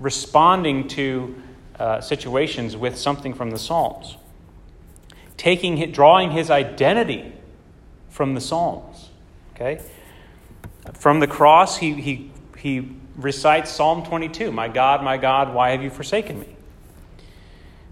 responding 0.01 0.89
to 0.89 1.41
uh, 1.79 2.01
situations 2.01 2.77
with 2.77 2.97
something 2.97 3.35
from 3.35 3.51
the 3.51 3.59
Psalms, 3.59 4.17
taking, 5.37 5.91
drawing 5.93 6.31
his 6.31 6.51
identity 6.51 7.33
from 8.11 8.35
the 8.35 8.41
Psalms. 8.41 9.11
Okay? 9.55 9.81
From 10.95 11.21
the 11.21 11.27
cross, 11.27 11.77
he, 11.79 11.95
he, 11.95 12.31
he 12.59 12.93
recites 13.17 13.71
Psalm 13.71 14.05
22 14.05 14.53
My 14.53 14.69
God, 14.69 15.03
my 15.03 15.17
God, 15.17 15.55
why 15.55 15.71
have 15.71 15.83
you 15.83 15.91
forsaken 15.91 16.41
me? 16.41 16.57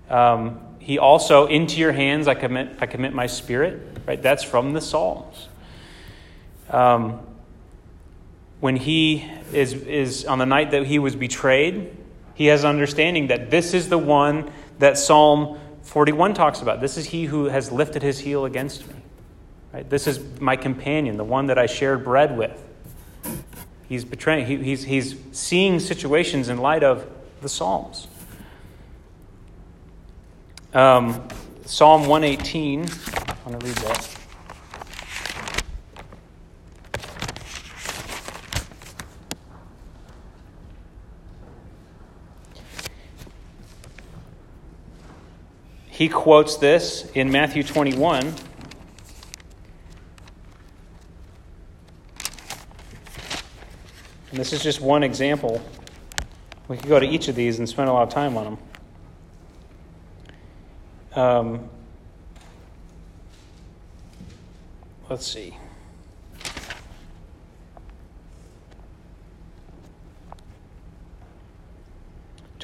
Um, 0.08 0.60
he 0.78 0.98
also, 0.98 1.46
into 1.46 1.78
your 1.78 1.92
hands 1.92 2.28
I 2.28 2.34
commit, 2.34 2.76
I 2.80 2.86
commit 2.86 3.14
my 3.14 3.26
spirit. 3.26 3.94
Right? 4.06 4.22
That's 4.22 4.44
from 4.44 4.74
the 4.74 4.80
Psalms. 4.80 5.48
Um, 6.68 7.20
when 8.60 8.76
he 8.76 9.30
is, 9.52 9.74
is 9.74 10.24
on 10.24 10.38
the 10.38 10.46
night 10.46 10.70
that 10.72 10.86
he 10.86 10.98
was 10.98 11.16
betrayed, 11.16 11.96
he 12.34 12.46
has 12.46 12.64
understanding 12.64 13.28
that 13.28 13.50
this 13.50 13.74
is 13.74 13.88
the 13.88 13.98
one 13.98 14.50
that 14.78 14.98
Psalm 14.98 15.58
41 15.84 16.34
talks 16.34 16.60
about. 16.60 16.80
This 16.80 16.96
is 16.96 17.06
he 17.06 17.26
who 17.26 17.46
has 17.46 17.70
lifted 17.70 18.02
his 18.02 18.18
heel 18.18 18.44
against 18.44 18.86
me. 18.88 18.94
Right? 19.72 19.88
This 19.88 20.06
is 20.06 20.20
my 20.40 20.56
companion, 20.56 21.16
the 21.16 21.24
one 21.24 21.46
that 21.46 21.58
I 21.58 21.66
shared 21.66 22.04
bread 22.04 22.36
with. 22.36 22.62
He's 23.88 24.04
betraying, 24.04 24.46
he, 24.46 24.56
he's, 24.56 24.82
he's 24.84 25.16
seeing 25.32 25.78
situations 25.78 26.48
in 26.48 26.58
light 26.58 26.82
of 26.82 27.06
the 27.42 27.48
Psalms. 27.48 28.08
Um, 30.72 31.28
Psalm 31.66 32.06
118, 32.06 32.80
I 32.80 32.84
want 33.48 33.60
to 33.60 33.66
read 33.66 33.76
that. 33.76 34.23
He 45.94 46.08
quotes 46.08 46.56
this 46.56 47.08
in 47.14 47.30
Matthew 47.30 47.62
21. 47.62 48.26
And 48.26 48.34
this 54.32 54.52
is 54.52 54.60
just 54.60 54.80
one 54.80 55.04
example. 55.04 55.62
We 56.66 56.78
could 56.78 56.88
go 56.88 56.98
to 56.98 57.06
each 57.06 57.28
of 57.28 57.36
these 57.36 57.60
and 57.60 57.68
spend 57.68 57.88
a 57.88 57.92
lot 57.92 58.02
of 58.02 58.08
time 58.12 58.36
on 58.36 58.44
them. 58.44 58.58
Um, 61.14 61.70
let's 65.08 65.24
see. 65.24 65.56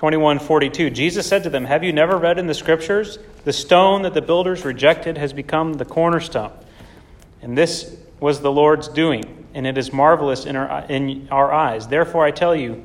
Twenty-one 0.00 0.38
forty-two. 0.38 0.88
Jesus 0.88 1.26
said 1.26 1.42
to 1.42 1.50
them, 1.50 1.66
"Have 1.66 1.84
you 1.84 1.92
never 1.92 2.16
read 2.16 2.38
in 2.38 2.46
the 2.46 2.54
Scriptures, 2.54 3.18
the 3.44 3.52
stone 3.52 4.00
that 4.00 4.14
the 4.14 4.22
builders 4.22 4.64
rejected 4.64 5.18
has 5.18 5.34
become 5.34 5.74
the 5.74 5.84
cornerstone, 5.84 6.52
and 7.42 7.56
this 7.56 7.94
was 8.18 8.40
the 8.40 8.50
Lord's 8.50 8.88
doing." 8.88 9.36
and 9.54 9.66
it 9.66 9.76
is 9.76 9.92
marvelous 9.92 10.44
in 10.46 10.56
our, 10.56 10.84
in 10.88 11.28
our 11.30 11.52
eyes. 11.52 11.88
Therefore, 11.88 12.24
I 12.24 12.30
tell 12.30 12.54
you, 12.54 12.84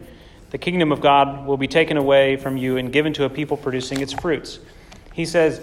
the 0.52 0.58
kingdom 0.58 0.92
of 0.92 1.02
God 1.02 1.46
will 1.46 1.58
be 1.58 1.68
taken 1.68 1.98
away 1.98 2.38
from 2.38 2.58
you 2.58 2.78
and 2.78 2.92
given 2.92 3.14
to 3.14 3.26
a 3.26 3.30
people 3.30 3.58
producing 3.58 4.02
its 4.02 4.14
fruits. 4.14 4.60
He 5.14 5.26
says, 5.26 5.62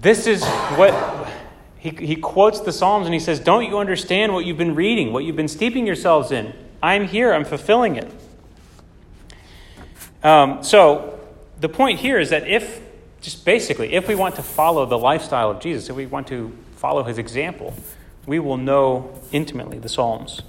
This 0.00 0.26
is 0.26 0.44
what. 0.76 1.28
He, 1.78 1.90
he 1.90 2.16
quotes 2.16 2.60
the 2.60 2.72
Psalms 2.72 3.06
and 3.06 3.14
he 3.14 3.20
says, 3.20 3.38
Don't 3.38 3.64
you 3.64 3.78
understand 3.78 4.32
what 4.32 4.44
you've 4.44 4.58
been 4.58 4.74
reading, 4.74 5.12
what 5.12 5.24
you've 5.24 5.36
been 5.36 5.48
steeping 5.48 5.86
yourselves 5.86 6.32
in? 6.32 6.52
I'm 6.82 7.06
here, 7.06 7.32
I'm 7.32 7.44
fulfilling 7.44 7.96
it. 7.96 8.12
Um, 10.26 10.64
so, 10.64 11.20
the 11.60 11.68
point 11.68 12.00
here 12.00 12.18
is 12.18 12.30
that 12.30 12.48
if, 12.48 12.80
just 13.20 13.44
basically, 13.44 13.94
if 13.94 14.08
we 14.08 14.16
want 14.16 14.34
to 14.34 14.42
follow 14.42 14.84
the 14.84 14.98
lifestyle 14.98 15.52
of 15.52 15.60
Jesus, 15.60 15.88
if 15.88 15.94
we 15.94 16.06
want 16.06 16.26
to 16.26 16.52
follow 16.74 17.04
his 17.04 17.18
example, 17.18 17.72
we 18.26 18.40
will 18.40 18.56
know 18.56 19.20
intimately 19.30 19.78
the 19.78 19.88
Psalms. 19.88 20.42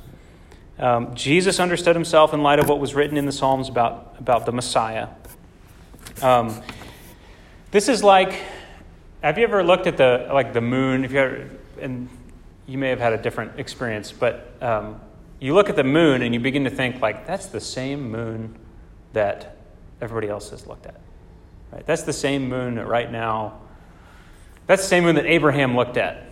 Um, 0.79 1.13
Jesus 1.13 1.59
understood 1.59 1.95
himself 1.95 2.33
in 2.33 2.41
light 2.41 2.57
of 2.57 2.67
what 2.67 2.79
was 2.79 2.95
written 2.95 3.17
in 3.17 3.27
the 3.27 3.31
Psalms 3.31 3.69
about, 3.69 4.15
about 4.17 4.47
the 4.47 4.51
Messiah. 4.51 5.09
Um, 6.23 6.59
this 7.69 7.87
is 7.87 8.03
like 8.03 8.33
have 9.21 9.37
you 9.37 9.43
ever 9.43 9.63
looked 9.63 9.85
at 9.85 9.97
the 9.97 10.27
like 10.31 10.53
the 10.53 10.61
moon? 10.61 11.03
If 11.03 11.11
you 11.11 11.19
ever, 11.19 11.49
and 11.79 12.09
you 12.65 12.77
may 12.77 12.89
have 12.89 12.99
had 12.99 13.13
a 13.13 13.17
different 13.17 13.59
experience, 13.59 14.11
but 14.11 14.53
um, 14.61 15.01
you 15.39 15.53
look 15.53 15.69
at 15.69 15.75
the 15.75 15.83
moon 15.83 16.23
and 16.23 16.33
you 16.33 16.39
begin 16.39 16.63
to 16.63 16.69
think 16.69 17.01
like 17.01 17.27
that's 17.27 17.47
the 17.47 17.59
same 17.59 18.09
moon 18.09 18.57
that 19.13 19.56
everybody 20.01 20.29
else 20.29 20.49
has 20.51 20.67
looked 20.67 20.85
at. 20.85 20.99
Right? 21.71 21.85
That's 21.85 22.03
the 22.03 22.13
same 22.13 22.49
moon 22.49 22.75
that 22.75 22.87
right 22.87 23.11
now. 23.11 23.59
That's 24.67 24.81
the 24.81 24.87
same 24.87 25.03
moon 25.03 25.15
that 25.15 25.25
Abraham 25.25 25.75
looked 25.75 25.97
at, 25.97 26.25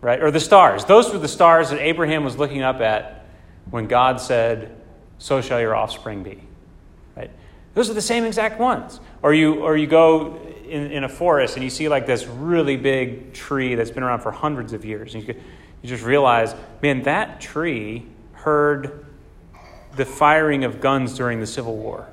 right? 0.00 0.22
Or 0.22 0.30
the 0.30 0.40
stars. 0.40 0.84
Those 0.84 1.12
were 1.12 1.18
the 1.18 1.28
stars 1.28 1.70
that 1.70 1.80
Abraham 1.80 2.24
was 2.24 2.36
looking 2.36 2.62
up 2.62 2.80
at 2.80 3.26
when 3.70 3.86
God 3.86 4.20
said, 4.20 4.76
"So 5.18 5.40
shall 5.40 5.60
your 5.60 5.74
offspring 5.74 6.22
be." 6.22 6.42
Right? 7.16 7.30
Those 7.74 7.88
are 7.88 7.94
the 7.94 8.02
same 8.02 8.24
exact 8.24 8.58
ones. 8.60 9.00
Or 9.22 9.32
you, 9.32 9.60
or 9.60 9.76
you 9.76 9.86
go 9.86 10.38
in, 10.66 10.90
in 10.92 11.04
a 11.04 11.08
forest 11.08 11.56
and 11.56 11.64
you 11.64 11.70
see 11.70 11.88
like 11.88 12.06
this 12.06 12.26
really 12.26 12.76
big 12.76 13.32
tree 13.32 13.74
that's 13.74 13.90
been 13.90 14.02
around 14.02 14.20
for 14.20 14.30
hundreds 14.30 14.72
of 14.72 14.84
years. 14.84 15.14
And 15.14 15.26
you, 15.26 15.34
you 15.82 15.88
just 15.88 16.04
realize, 16.04 16.54
man, 16.82 17.02
that 17.02 17.40
tree 17.40 18.06
heard 18.32 19.06
the 19.96 20.04
firing 20.04 20.64
of 20.64 20.80
guns 20.80 21.16
during 21.16 21.40
the 21.40 21.46
Civil 21.46 21.76
War. 21.76 22.08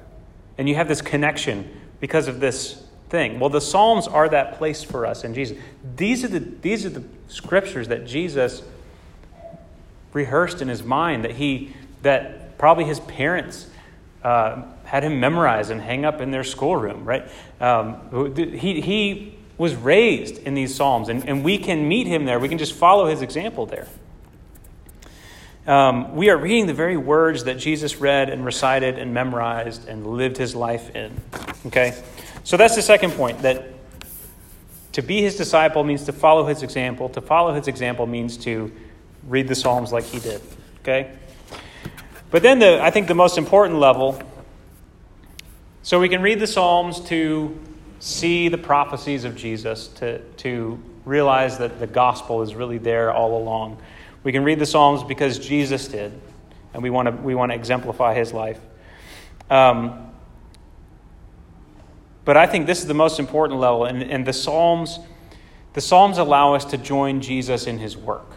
And 0.57 0.67
you 0.67 0.75
have 0.75 0.87
this 0.87 1.01
connection 1.01 1.69
because 1.99 2.27
of 2.27 2.39
this 2.39 2.83
thing. 3.09 3.39
Well, 3.39 3.49
the 3.49 3.61
Psalms 3.61 4.07
are 4.07 4.27
that 4.29 4.57
place 4.57 4.83
for 4.83 5.05
us 5.05 5.23
in 5.23 5.33
Jesus. 5.33 5.57
These 5.95 6.23
are 6.23 6.27
the, 6.27 6.39
these 6.39 6.85
are 6.85 6.89
the 6.89 7.03
scriptures 7.27 7.87
that 7.89 8.05
Jesus 8.05 8.63
rehearsed 10.13 10.61
in 10.61 10.67
his 10.67 10.83
mind, 10.83 11.23
that 11.23 11.31
he 11.31 11.73
that 12.01 12.57
probably 12.57 12.85
his 12.85 12.99
parents 13.01 13.67
uh, 14.23 14.63
had 14.83 15.03
him 15.03 15.19
memorize 15.19 15.69
and 15.69 15.81
hang 15.81 16.05
up 16.05 16.21
in 16.21 16.31
their 16.31 16.43
schoolroom, 16.43 17.05
right? 17.05 17.29
Um, 17.59 18.35
he, 18.35 18.81
he 18.81 19.37
was 19.57 19.75
raised 19.75 20.37
in 20.39 20.53
these 20.53 20.73
Psalms, 20.75 21.09
and, 21.09 21.27
and 21.27 21.43
we 21.43 21.57
can 21.57 21.87
meet 21.87 22.07
him 22.07 22.25
there. 22.25 22.39
We 22.39 22.49
can 22.49 22.57
just 22.57 22.73
follow 22.73 23.07
his 23.07 23.21
example 23.21 23.65
there. 23.65 23.87
Um, 25.67 26.15
we 26.15 26.29
are 26.29 26.37
reading 26.37 26.65
the 26.65 26.73
very 26.73 26.95
words 26.95 27.43
that 27.43 27.57
Jesus 27.57 27.97
read 27.97 28.29
and 28.29 28.45
recited 28.45 28.97
and 28.97 29.13
memorized 29.13 29.87
and 29.87 30.07
lived 30.07 30.37
his 30.37 30.55
life 30.55 30.95
in. 30.95 31.11
Okay? 31.65 32.01
So 32.43 32.55
that's 32.55 32.75
the 32.75 32.81
second 32.81 33.11
point 33.11 33.41
that 33.41 33.65
to 34.93 35.01
be 35.01 35.21
his 35.21 35.35
disciple 35.35 35.83
means 35.83 36.05
to 36.05 36.13
follow 36.13 36.45
his 36.45 36.63
example. 36.63 37.09
To 37.09 37.21
follow 37.21 37.53
his 37.53 37.67
example 37.67 38.07
means 38.07 38.37
to 38.37 38.71
read 39.27 39.49
the 39.49 39.55
Psalms 39.55 39.91
like 39.91 40.05
he 40.05 40.19
did. 40.19 40.41
Okay? 40.79 41.11
But 42.31 42.43
then 42.43 42.59
the, 42.59 42.81
I 42.81 42.89
think 42.89 43.07
the 43.07 43.15
most 43.15 43.37
important 43.37 43.79
level 43.79 44.21
so 45.87 46.01
we 46.01 46.09
can 46.09 46.21
read 46.21 46.41
the 46.41 46.47
Psalms 46.47 46.99
to 47.05 47.57
see 47.99 48.49
the 48.49 48.57
prophecies 48.57 49.23
of 49.23 49.37
Jesus, 49.37 49.87
to, 49.87 50.19
to 50.19 50.77
realize 51.05 51.59
that 51.59 51.79
the 51.79 51.87
gospel 51.87 52.41
is 52.41 52.55
really 52.55 52.77
there 52.77 53.09
all 53.09 53.41
along. 53.41 53.77
We 54.27 54.33
can 54.33 54.43
read 54.43 54.59
the 54.59 54.65
Psalms 54.65 55.05
because 55.05 55.39
Jesus 55.39 55.87
did, 55.87 56.11
and 56.73 56.83
we 56.83 56.89
want 56.89 57.05
to, 57.05 57.13
we 57.13 57.33
want 57.33 57.53
to 57.53 57.55
exemplify 57.55 58.13
his 58.13 58.33
life. 58.33 58.59
Um, 59.49 60.11
but 62.25 62.35
I 62.35 62.45
think 62.45 62.67
this 62.67 62.81
is 62.81 62.87
the 62.87 62.93
most 62.93 63.21
important 63.21 63.61
level, 63.61 63.85
and, 63.85 64.03
and 64.03 64.25
the 64.25 64.33
Psalms, 64.33 64.99
the 65.71 65.79
Psalms 65.79 66.17
allow 66.17 66.55
us 66.55 66.65
to 66.65 66.77
join 66.77 67.21
Jesus 67.21 67.67
in 67.67 67.77
his 67.77 67.95
work. 67.95 68.29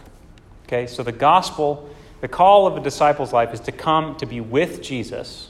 Okay, 0.68 0.86
so 0.86 1.02
the 1.02 1.10
gospel, 1.10 1.90
the 2.20 2.28
call 2.28 2.68
of 2.68 2.76
a 2.76 2.80
disciple's 2.80 3.32
life 3.32 3.52
is 3.52 3.58
to 3.58 3.72
come 3.72 4.14
to 4.18 4.26
be 4.26 4.40
with 4.40 4.82
Jesus 4.82 5.48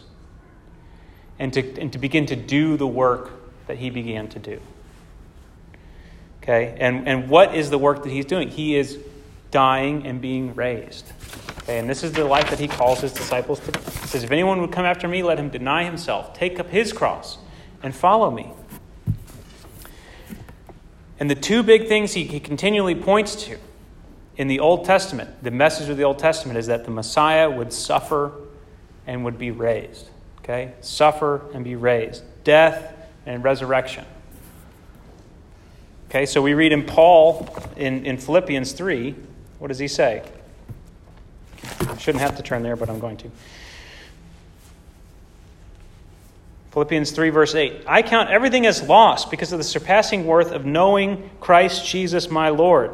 and 1.38 1.52
to, 1.52 1.78
and 1.78 1.92
to 1.92 1.98
begin 1.98 2.24
to 2.24 2.34
do 2.34 2.78
the 2.78 2.86
work 2.86 3.30
that 3.66 3.76
he 3.76 3.90
began 3.90 4.26
to 4.28 4.38
do. 4.38 4.58
Okay? 6.42 6.78
And, 6.80 7.06
and 7.06 7.28
what 7.28 7.54
is 7.54 7.68
the 7.68 7.76
work 7.76 8.04
that 8.04 8.10
he's 8.10 8.24
doing? 8.24 8.48
He 8.48 8.74
is 8.74 8.98
dying 9.50 10.06
and 10.06 10.20
being 10.20 10.54
raised. 10.54 11.12
Okay? 11.62 11.78
And 11.78 11.88
this 11.88 12.02
is 12.02 12.12
the 12.12 12.24
life 12.24 12.50
that 12.50 12.58
he 12.58 12.68
calls 12.68 13.00
his 13.00 13.12
disciples 13.12 13.60
to. 13.60 13.78
He 13.78 14.06
says, 14.06 14.24
If 14.24 14.30
anyone 14.30 14.60
would 14.60 14.72
come 14.72 14.84
after 14.84 15.08
me, 15.08 15.22
let 15.22 15.38
him 15.38 15.50
deny 15.50 15.84
himself, 15.84 16.34
take 16.34 16.58
up 16.58 16.68
his 16.68 16.92
cross, 16.92 17.38
and 17.82 17.94
follow 17.94 18.30
me. 18.30 18.50
And 21.18 21.30
the 21.30 21.34
two 21.34 21.62
big 21.62 21.86
things 21.86 22.14
he, 22.14 22.24
he 22.24 22.40
continually 22.40 22.94
points 22.94 23.34
to 23.44 23.58
in 24.36 24.48
the 24.48 24.60
Old 24.60 24.86
Testament, 24.86 25.42
the 25.42 25.50
message 25.50 25.90
of 25.90 25.98
the 25.98 26.04
Old 26.04 26.18
Testament 26.18 26.58
is 26.58 26.66
that 26.68 26.86
the 26.86 26.90
Messiah 26.90 27.50
would 27.50 27.74
suffer 27.74 28.32
and 29.06 29.22
would 29.24 29.38
be 29.38 29.50
raised. 29.50 30.08
Okay? 30.38 30.72
Suffer 30.80 31.42
and 31.52 31.62
be 31.62 31.76
raised. 31.76 32.22
Death 32.42 32.94
and 33.26 33.44
resurrection. 33.44 34.06
Okay, 36.08 36.26
so 36.26 36.40
we 36.42 36.54
read 36.54 36.72
in 36.72 36.84
Paul 36.84 37.54
in, 37.76 38.04
in 38.04 38.16
Philippians 38.16 38.72
3, 38.72 39.14
what 39.60 39.68
does 39.68 39.78
he 39.78 39.86
say? 39.86 40.24
I 41.62 41.96
shouldn't 41.98 42.22
have 42.22 42.36
to 42.36 42.42
turn 42.42 42.64
there, 42.64 42.74
but 42.74 42.90
I'm 42.90 42.98
going 42.98 43.16
to. 43.18 43.30
Philippians 46.72 47.12
3, 47.12 47.30
verse 47.30 47.54
8. 47.54 47.84
I 47.86 48.02
count 48.02 48.30
everything 48.30 48.66
as 48.66 48.82
lost 48.82 49.30
because 49.30 49.52
of 49.52 49.58
the 49.58 49.64
surpassing 49.64 50.26
worth 50.26 50.50
of 50.50 50.66
knowing 50.66 51.30
Christ 51.38 51.86
Jesus 51.86 52.28
my 52.28 52.48
Lord. 52.48 52.90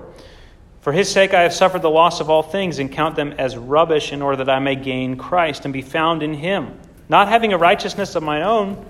For 0.83 0.93
his 0.93 1.11
sake 1.11 1.33
I 1.33 1.43
have 1.43 1.55
suffered 1.55 1.81
the 1.81 1.91
loss 1.91 2.21
of 2.21 2.29
all 2.29 2.43
things 2.43 2.79
and 2.79 2.93
count 2.93 3.17
them 3.17 3.33
as 3.39 3.57
rubbish 3.57 4.13
in 4.13 4.21
order 4.21 4.45
that 4.45 4.51
I 4.51 4.59
may 4.59 4.77
gain 4.77 5.17
Christ 5.17 5.65
and 5.65 5.73
be 5.73 5.81
found 5.81 6.23
in 6.23 6.35
him 6.35 6.79
not 7.09 7.29
having 7.29 7.53
a 7.53 7.59
righteousness 7.59 8.15
of 8.15 8.23
my 8.23 8.43
own 8.43 8.85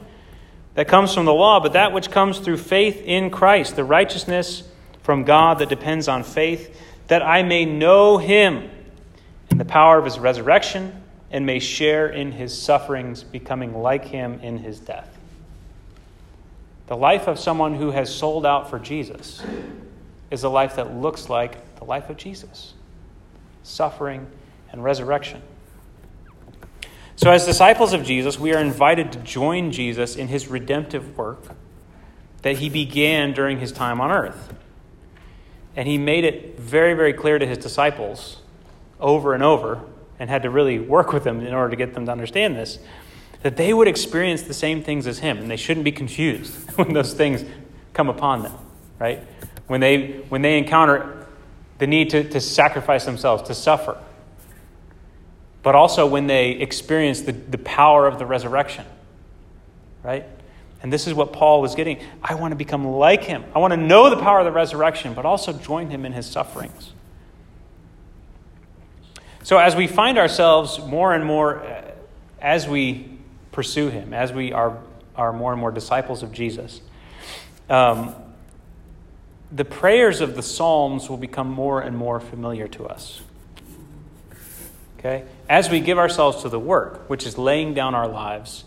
that 0.74 0.88
comes 0.88 1.14
from 1.14 1.24
the 1.24 1.34
law, 1.34 1.60
but 1.60 1.72
that 1.72 1.92
which 1.92 2.10
comes 2.10 2.38
through 2.38 2.58
faith 2.58 3.02
in 3.02 3.30
Christ, 3.30 3.76
the 3.76 3.84
righteousness 3.84 4.62
from 5.02 5.24
God 5.24 5.58
that 5.58 5.68
depends 5.68 6.08
on 6.08 6.22
faith, 6.22 6.80
that 7.08 7.22
I 7.22 7.42
may 7.42 7.64
know 7.64 8.18
him 8.18 8.70
in 9.50 9.58
the 9.58 9.64
power 9.64 9.98
of 9.98 10.04
his 10.04 10.18
resurrection 10.18 11.02
and 11.30 11.46
may 11.46 11.58
share 11.58 12.08
in 12.08 12.32
his 12.32 12.60
sufferings, 12.60 13.22
becoming 13.22 13.74
like 13.74 14.04
him 14.04 14.40
in 14.40 14.58
his 14.58 14.78
death. 14.80 15.16
The 16.86 16.96
life 16.96 17.26
of 17.26 17.38
someone 17.38 17.74
who 17.74 17.90
has 17.90 18.14
sold 18.14 18.46
out 18.46 18.70
for 18.70 18.78
Jesus 18.78 19.42
is 20.30 20.44
a 20.44 20.48
life 20.48 20.76
that 20.76 20.94
looks 20.94 21.28
like 21.28 21.76
the 21.76 21.84
life 21.84 22.10
of 22.10 22.16
Jesus 22.16 22.74
suffering 23.62 24.26
and 24.70 24.82
resurrection. 24.82 25.42
So, 27.16 27.30
as 27.30 27.46
disciples 27.46 27.92
of 27.92 28.04
Jesus, 28.04 28.38
we 28.38 28.54
are 28.54 28.60
invited 28.60 29.10
to 29.12 29.18
join 29.20 29.72
Jesus 29.72 30.16
in 30.16 30.28
his 30.28 30.48
redemptive 30.48 31.16
work 31.16 31.56
that 32.42 32.58
he 32.58 32.68
began 32.68 33.32
during 33.32 33.58
his 33.58 33.72
time 33.72 34.00
on 34.00 34.12
earth. 34.12 34.52
And 35.76 35.86
he 35.86 35.98
made 35.98 36.24
it 36.24 36.58
very, 36.58 36.94
very 36.94 37.12
clear 37.12 37.38
to 37.38 37.46
his 37.46 37.58
disciples 37.58 38.38
over 38.98 39.34
and 39.34 39.42
over, 39.42 39.82
and 40.18 40.30
had 40.30 40.42
to 40.42 40.50
really 40.50 40.78
work 40.78 41.12
with 41.12 41.24
them 41.24 41.40
in 41.40 41.52
order 41.52 41.70
to 41.70 41.76
get 41.76 41.92
them 41.92 42.06
to 42.06 42.12
understand 42.12 42.56
this, 42.56 42.78
that 43.42 43.56
they 43.56 43.74
would 43.74 43.86
experience 43.86 44.42
the 44.42 44.54
same 44.54 44.82
things 44.82 45.06
as 45.06 45.18
him, 45.18 45.38
and 45.38 45.50
they 45.50 45.56
shouldn't 45.56 45.84
be 45.84 45.92
confused 45.92 46.54
when 46.76 46.94
those 46.94 47.12
things 47.12 47.44
come 47.92 48.08
upon 48.08 48.42
them, 48.42 48.54
right? 48.98 49.22
When 49.66 49.80
they, 49.80 50.24
when 50.28 50.42
they 50.42 50.56
encounter 50.56 51.26
the 51.78 51.86
need 51.86 52.10
to, 52.10 52.24
to 52.30 52.40
sacrifice 52.40 53.04
themselves, 53.04 53.42
to 53.44 53.54
suffer, 53.54 53.98
but 55.62 55.74
also 55.74 56.06
when 56.06 56.26
they 56.26 56.52
experience 56.52 57.22
the, 57.22 57.32
the 57.32 57.58
power 57.58 58.06
of 58.06 58.18
the 58.18 58.24
resurrection. 58.24 58.86
Right? 60.02 60.24
And 60.82 60.92
this 60.92 61.06
is 61.06 61.14
what 61.14 61.32
Paul 61.32 61.62
was 61.62 61.74
getting. 61.74 61.98
I 62.22 62.34
want 62.34 62.52
to 62.52 62.56
become 62.56 62.86
like 62.86 63.24
him. 63.24 63.44
I 63.54 63.58
want 63.58 63.72
to 63.72 63.76
know 63.76 64.10
the 64.10 64.16
power 64.16 64.40
of 64.40 64.44
the 64.44 64.52
resurrection, 64.52 65.14
but 65.14 65.24
also 65.24 65.52
join 65.52 65.90
him 65.90 66.04
in 66.04 66.12
his 66.12 66.26
sufferings. 66.26 66.92
So, 69.42 69.58
as 69.58 69.76
we 69.76 69.86
find 69.86 70.18
ourselves 70.18 70.78
more 70.80 71.14
and 71.14 71.24
more, 71.24 71.60
uh, 71.60 71.92
as 72.40 72.68
we 72.68 73.08
pursue 73.52 73.88
him, 73.88 74.12
as 74.12 74.32
we 74.32 74.52
are, 74.52 74.78
are 75.14 75.32
more 75.32 75.52
and 75.52 75.60
more 75.60 75.70
disciples 75.70 76.22
of 76.22 76.32
Jesus, 76.32 76.80
um, 77.70 78.14
the 79.52 79.64
prayers 79.64 80.20
of 80.20 80.34
the 80.34 80.42
Psalms 80.42 81.08
will 81.08 81.16
become 81.16 81.48
more 81.48 81.80
and 81.80 81.96
more 81.96 82.20
familiar 82.20 82.68
to 82.68 82.86
us. 82.86 83.22
Okay? 84.98 85.24
As 85.48 85.70
we 85.70 85.80
give 85.80 85.98
ourselves 85.98 86.42
to 86.42 86.48
the 86.48 86.58
work, 86.58 87.08
which 87.08 87.24
is 87.24 87.38
laying 87.38 87.72
down 87.72 87.94
our 87.94 88.08
lives 88.08 88.64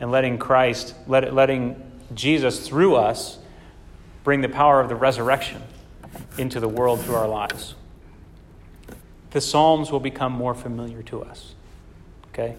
and 0.00 0.10
letting 0.10 0.38
Christ, 0.38 0.94
let, 1.06 1.32
letting 1.34 1.80
Jesus 2.14 2.66
through 2.66 2.96
us 2.96 3.38
bring 4.24 4.40
the 4.40 4.48
power 4.48 4.80
of 4.80 4.88
the 4.88 4.94
resurrection 4.94 5.62
into 6.36 6.60
the 6.60 6.68
world 6.68 7.00
through 7.00 7.14
our 7.14 7.28
lives. 7.28 7.74
The 9.30 9.40
Psalms 9.40 9.90
will 9.90 10.00
become 10.00 10.32
more 10.32 10.54
familiar 10.54 11.02
to 11.04 11.22
us. 11.22 11.54
Okay? 12.28 12.56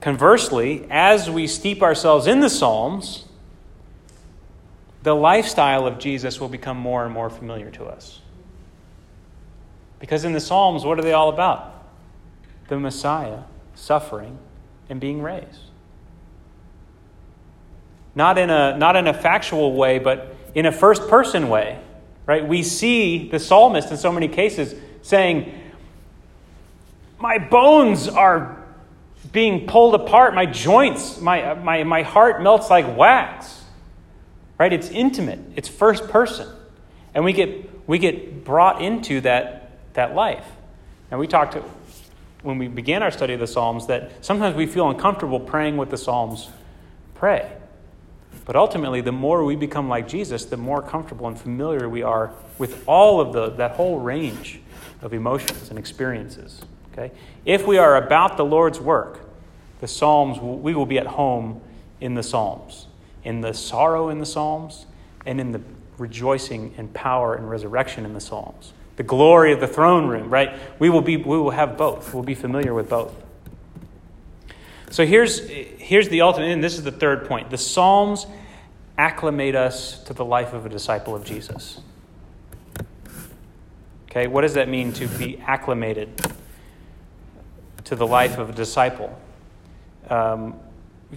Conversely, 0.00 0.86
as 0.90 1.30
we 1.30 1.46
steep 1.46 1.82
ourselves 1.82 2.26
in 2.26 2.40
the 2.40 2.50
Psalms, 2.50 3.24
the 5.02 5.14
lifestyle 5.14 5.86
of 5.86 5.98
Jesus 5.98 6.40
will 6.40 6.48
become 6.48 6.76
more 6.76 7.04
and 7.04 7.12
more 7.12 7.28
familiar 7.28 7.70
to 7.72 7.84
us. 7.84 8.20
Because 9.98 10.24
in 10.24 10.32
the 10.32 10.40
Psalms, 10.40 10.84
what 10.84 10.98
are 10.98 11.02
they 11.02 11.12
all 11.12 11.28
about? 11.28 11.86
The 12.68 12.78
Messiah 12.78 13.40
suffering 13.74 14.38
and 14.88 15.00
being 15.00 15.22
raised. 15.22 15.60
not 18.14 18.38
in 18.38 18.50
a, 18.50 18.76
not 18.76 18.96
in 18.96 19.06
a 19.06 19.14
factual 19.14 19.74
way, 19.74 19.98
but 19.98 20.34
in 20.54 20.66
a 20.66 20.72
first 20.72 21.08
person 21.08 21.48
way. 21.48 21.78
Right? 22.26 22.46
We 22.46 22.62
see 22.62 23.28
the 23.28 23.38
psalmist 23.38 23.90
in 23.90 23.96
so 23.96 24.10
many 24.10 24.28
cases 24.28 24.74
saying, 25.02 25.52
My 27.18 27.38
bones 27.38 28.08
are 28.08 28.64
being 29.32 29.66
pulled 29.66 29.94
apart, 29.94 30.34
my 30.34 30.46
joints, 30.46 31.20
my, 31.20 31.54
my, 31.54 31.82
my 31.84 32.02
heart 32.02 32.42
melts 32.42 32.70
like 32.70 32.96
wax. 32.96 33.62
Right? 34.58 34.72
It's 34.72 34.88
intimate, 34.88 35.40
it's 35.56 35.68
first 35.68 36.08
person. 36.08 36.48
And 37.14 37.24
we 37.24 37.32
get, 37.32 37.88
we 37.88 37.98
get 37.98 38.44
brought 38.44 38.80
into 38.80 39.20
that, 39.22 39.70
that 39.94 40.14
life. 40.14 40.46
And 41.10 41.20
we 41.20 41.26
talked 41.26 41.52
to, 41.52 41.64
when 42.44 42.58
we 42.58 42.68
began 42.68 43.02
our 43.02 43.10
study 43.10 43.32
of 43.32 43.40
the 43.40 43.46
Psalms 43.46 43.86
that 43.86 44.24
sometimes 44.24 44.54
we 44.54 44.66
feel 44.66 44.88
uncomfortable 44.88 45.40
praying 45.40 45.76
what 45.76 45.90
the 45.90 45.96
Psalms 45.96 46.50
pray. 47.14 47.50
But 48.44 48.54
ultimately, 48.54 49.00
the 49.00 49.12
more 49.12 49.44
we 49.44 49.56
become 49.56 49.88
like 49.88 50.06
Jesus, 50.06 50.44
the 50.44 50.58
more 50.58 50.82
comfortable 50.82 51.26
and 51.26 51.40
familiar 51.40 51.88
we 51.88 52.02
are 52.02 52.32
with 52.58 52.86
all 52.86 53.20
of 53.20 53.32
the, 53.32 53.50
that 53.56 53.72
whole 53.72 53.98
range 53.98 54.60
of 55.00 55.14
emotions 55.14 55.70
and 55.70 55.78
experiences. 55.78 56.60
Okay? 56.92 57.10
If 57.46 57.66
we 57.66 57.78
are 57.78 57.96
about 57.96 58.36
the 58.36 58.44
Lord's 58.44 58.78
work, 58.78 59.20
the 59.80 59.88
Psalms, 59.88 60.38
we 60.38 60.74
will 60.74 60.86
be 60.86 60.98
at 60.98 61.06
home 61.06 61.62
in 62.00 62.14
the 62.14 62.22
Psalms, 62.22 62.86
in 63.24 63.40
the 63.40 63.54
sorrow 63.54 64.10
in 64.10 64.18
the 64.18 64.26
Psalms, 64.26 64.84
and 65.24 65.40
in 65.40 65.52
the 65.52 65.62
rejoicing 65.96 66.74
and 66.76 66.92
power 66.92 67.34
and 67.34 67.48
resurrection 67.48 68.04
in 68.04 68.12
the 68.12 68.20
Psalms. 68.20 68.74
The 68.96 69.02
glory 69.02 69.52
of 69.52 69.60
the 69.60 69.66
throne 69.66 70.06
room, 70.06 70.30
right? 70.30 70.58
We 70.78 70.88
will, 70.90 71.00
be, 71.00 71.16
we 71.16 71.38
will 71.38 71.50
have 71.50 71.76
both. 71.76 72.14
We'll 72.14 72.22
be 72.22 72.34
familiar 72.34 72.72
with 72.74 72.88
both. 72.88 73.12
So 74.90 75.04
here's, 75.04 75.48
here's 75.48 76.08
the 76.08 76.20
ultimate, 76.20 76.52
and 76.52 76.62
this 76.62 76.78
is 76.78 76.84
the 76.84 76.92
third 76.92 77.26
point. 77.26 77.50
The 77.50 77.58
Psalms 77.58 78.26
acclimate 78.96 79.56
us 79.56 79.98
to 80.04 80.12
the 80.12 80.24
life 80.24 80.52
of 80.52 80.66
a 80.66 80.68
disciple 80.68 81.16
of 81.16 81.24
Jesus. 81.24 81.80
Okay, 84.08 84.28
what 84.28 84.42
does 84.42 84.54
that 84.54 84.68
mean 84.68 84.92
to 84.92 85.08
be 85.08 85.38
acclimated 85.40 86.08
to 87.82 87.96
the 87.96 88.06
life 88.06 88.38
of 88.38 88.50
a 88.50 88.52
disciple? 88.52 89.18
Um, 90.08 90.60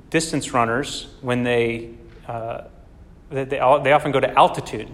distance 0.10 0.52
runners, 0.54 1.08
when 1.22 1.44
they, 1.44 1.92
uh, 2.28 2.64
they, 3.30 3.44
they 3.44 3.60
often 3.60 4.12
go 4.12 4.20
to 4.20 4.36
altitude 4.36 4.90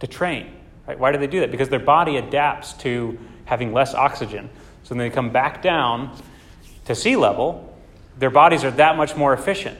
to 0.00 0.06
train. 0.08 0.52
Right? 0.88 0.98
Why 0.98 1.12
do 1.12 1.18
they 1.18 1.26
do 1.26 1.40
that? 1.40 1.50
Because 1.50 1.68
their 1.68 1.78
body 1.78 2.16
adapts 2.16 2.72
to 2.74 3.18
having 3.44 3.74
less 3.74 3.94
oxygen. 3.94 4.48
So 4.84 4.94
when 4.94 4.98
they 4.98 5.10
come 5.10 5.28
back 5.28 5.62
down 5.62 6.16
to 6.86 6.94
sea 6.94 7.14
level, 7.14 7.76
their 8.18 8.30
bodies 8.30 8.64
are 8.64 8.70
that 8.70 8.96
much 8.96 9.14
more 9.14 9.34
efficient. 9.34 9.78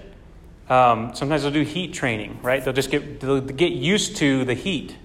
Um, 0.69 1.15
sometimes 1.15 1.43
they'll 1.43 1.51
do 1.51 1.63
heat 1.63 1.95
training, 1.95 2.41
right? 2.43 2.63
They'll 2.63 2.75
just 2.75 2.91
get, 2.91 3.21
they'll 3.21 3.41
get 3.41 3.73
used 3.73 4.17
to 4.19 4.45
the 4.45 4.53
heat 4.53 4.97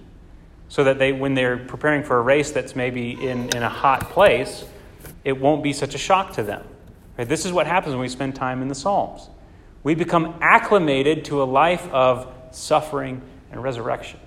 so 0.68 0.84
that 0.84 0.98
they, 0.98 1.12
when 1.12 1.32
they're 1.34 1.56
preparing 1.56 2.02
for 2.02 2.18
a 2.18 2.22
race 2.22 2.52
that's 2.52 2.76
maybe 2.76 3.12
in, 3.12 3.48
in 3.56 3.62
a 3.62 3.68
hot 3.70 4.10
place, 4.10 4.66
it 5.24 5.40
won't 5.40 5.62
be 5.62 5.72
such 5.72 5.94
a 5.94 5.98
shock 5.98 6.34
to 6.34 6.42
them. 6.42 6.62
Right? 7.16 7.26
This 7.26 7.46
is 7.46 7.52
what 7.52 7.66
happens 7.66 7.94
when 7.94 8.02
we 8.02 8.10
spend 8.10 8.34
time 8.34 8.60
in 8.60 8.68
the 8.68 8.74
Psalms. 8.74 9.30
We 9.82 9.94
become 9.94 10.34
acclimated 10.42 11.24
to 11.26 11.42
a 11.42 11.44
life 11.44 11.88
of 11.88 12.30
suffering 12.50 13.22
and 13.50 13.62
resurrection. 13.62 14.20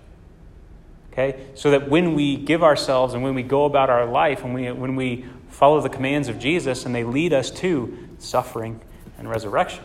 Okay? 1.18 1.40
So 1.56 1.72
that 1.72 1.90
when 1.90 2.14
we 2.14 2.36
give 2.36 2.64
ourselves 2.64 3.16
and 3.16 3.24
when 3.24 3.34
we 3.34 3.42
go 3.42 3.66
about 3.66 3.90
our 3.90 4.06
life, 4.06 4.44
when 4.44 4.54
we, 4.54 4.72
when 4.72 4.96
we 4.96 5.26
follow 5.50 5.82
the 5.82 5.90
commands 5.90 6.28
of 6.28 6.38
Jesus 6.38 6.86
and 6.86 6.94
they 6.94 7.04
lead 7.04 7.34
us 7.34 7.50
to 7.52 7.98
suffering 8.20 8.80
and 9.18 9.28
resurrection. 9.28 9.84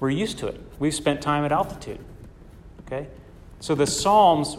We're 0.00 0.10
used 0.10 0.38
to 0.38 0.46
it. 0.46 0.60
We've 0.78 0.94
spent 0.94 1.20
time 1.20 1.44
at 1.44 1.52
altitude. 1.52 1.98
Okay? 2.86 3.08
So 3.60 3.74
the 3.74 3.86
Psalms, 3.86 4.56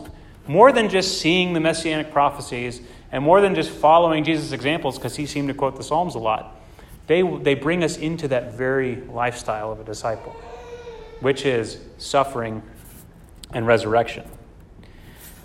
more 0.48 0.72
than 0.72 0.90
just 0.90 1.20
seeing 1.20 1.54
the 1.54 1.60
messianic 1.60 2.12
prophecies 2.12 2.82
and 3.12 3.24
more 3.24 3.42
than 3.42 3.56
just 3.56 3.70
following 3.70 4.24
Jesus' 4.24 4.52
examples, 4.52 4.98
because 4.98 5.16
he 5.16 5.26
seemed 5.26 5.48
to 5.48 5.54
quote 5.54 5.76
the 5.76 5.84
Psalms 5.84 6.16
a 6.16 6.20
lot, 6.20 6.60
they, 7.08 7.22
they 7.22 7.56
bring 7.56 7.84
us 7.84 7.98
into 7.98 8.28
that 8.28 8.54
very 8.54 8.96
lifestyle 8.96 9.72
of 9.72 9.80
a 9.80 9.84
disciple, 9.84 10.36
which 11.20 11.46
is 11.46 11.80
suffering 11.98 12.64
and 13.54 13.66
resurrection. 13.68 14.28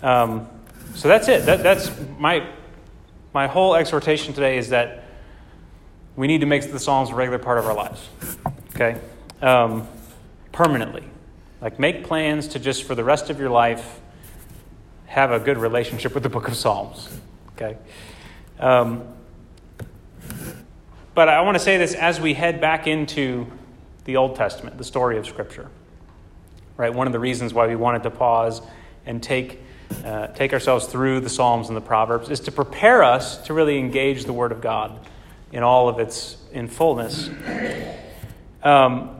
Um, 0.01 0.47
so 0.95 1.07
that's 1.07 1.27
it. 1.27 1.45
That, 1.45 1.63
that's 1.63 1.91
my, 2.17 2.47
my 3.33 3.47
whole 3.47 3.75
exhortation 3.75 4.33
today 4.33 4.57
is 4.57 4.69
that 4.69 5.05
we 6.15 6.27
need 6.27 6.41
to 6.41 6.47
make 6.47 6.71
the 6.71 6.79
Psalms 6.79 7.09
a 7.09 7.15
regular 7.15 7.39
part 7.39 7.57
of 7.57 7.65
our 7.65 7.73
lives 7.73 8.07
okay? 8.81 8.99
Um, 9.41 9.87
permanently. 10.51 11.03
Like, 11.61 11.79
make 11.79 12.03
plans 12.03 12.47
to 12.49 12.59
just 12.59 12.83
for 12.83 12.95
the 12.95 13.03
rest 13.03 13.29
of 13.29 13.39
your 13.39 13.49
life 13.49 13.99
have 15.05 15.31
a 15.31 15.39
good 15.39 15.57
relationship 15.57 16.13
with 16.13 16.23
the 16.23 16.29
book 16.29 16.47
of 16.47 16.55
Psalms, 16.55 17.09
okay? 17.55 17.77
Um, 18.59 19.03
but 21.13 21.27
I 21.27 21.41
want 21.41 21.55
to 21.55 21.63
say 21.63 21.77
this 21.77 21.93
as 21.93 22.21
we 22.21 22.33
head 22.33 22.61
back 22.61 22.87
into 22.87 23.45
the 24.05 24.15
Old 24.15 24.35
Testament, 24.35 24.77
the 24.77 24.83
story 24.83 25.17
of 25.17 25.27
Scripture. 25.27 25.69
Right? 26.77 26.93
One 26.93 27.05
of 27.05 27.13
the 27.13 27.19
reasons 27.19 27.53
why 27.53 27.67
we 27.67 27.75
wanted 27.75 28.03
to 28.03 28.09
pause 28.09 28.61
and 29.05 29.21
take, 29.21 29.59
uh, 30.05 30.27
take 30.27 30.53
ourselves 30.53 30.87
through 30.87 31.19
the 31.19 31.29
Psalms 31.29 31.67
and 31.67 31.77
the 31.77 31.81
Proverbs 31.81 32.29
is 32.29 32.39
to 32.41 32.51
prepare 32.51 33.03
us 33.03 33.37
to 33.45 33.53
really 33.53 33.77
engage 33.77 34.25
the 34.25 34.33
Word 34.33 34.51
of 34.51 34.61
God 34.61 34.99
in 35.51 35.63
all 35.63 35.89
of 35.89 35.99
its 35.99 36.37
in 36.51 36.67
fullness. 36.67 37.29
Um, 38.63 39.17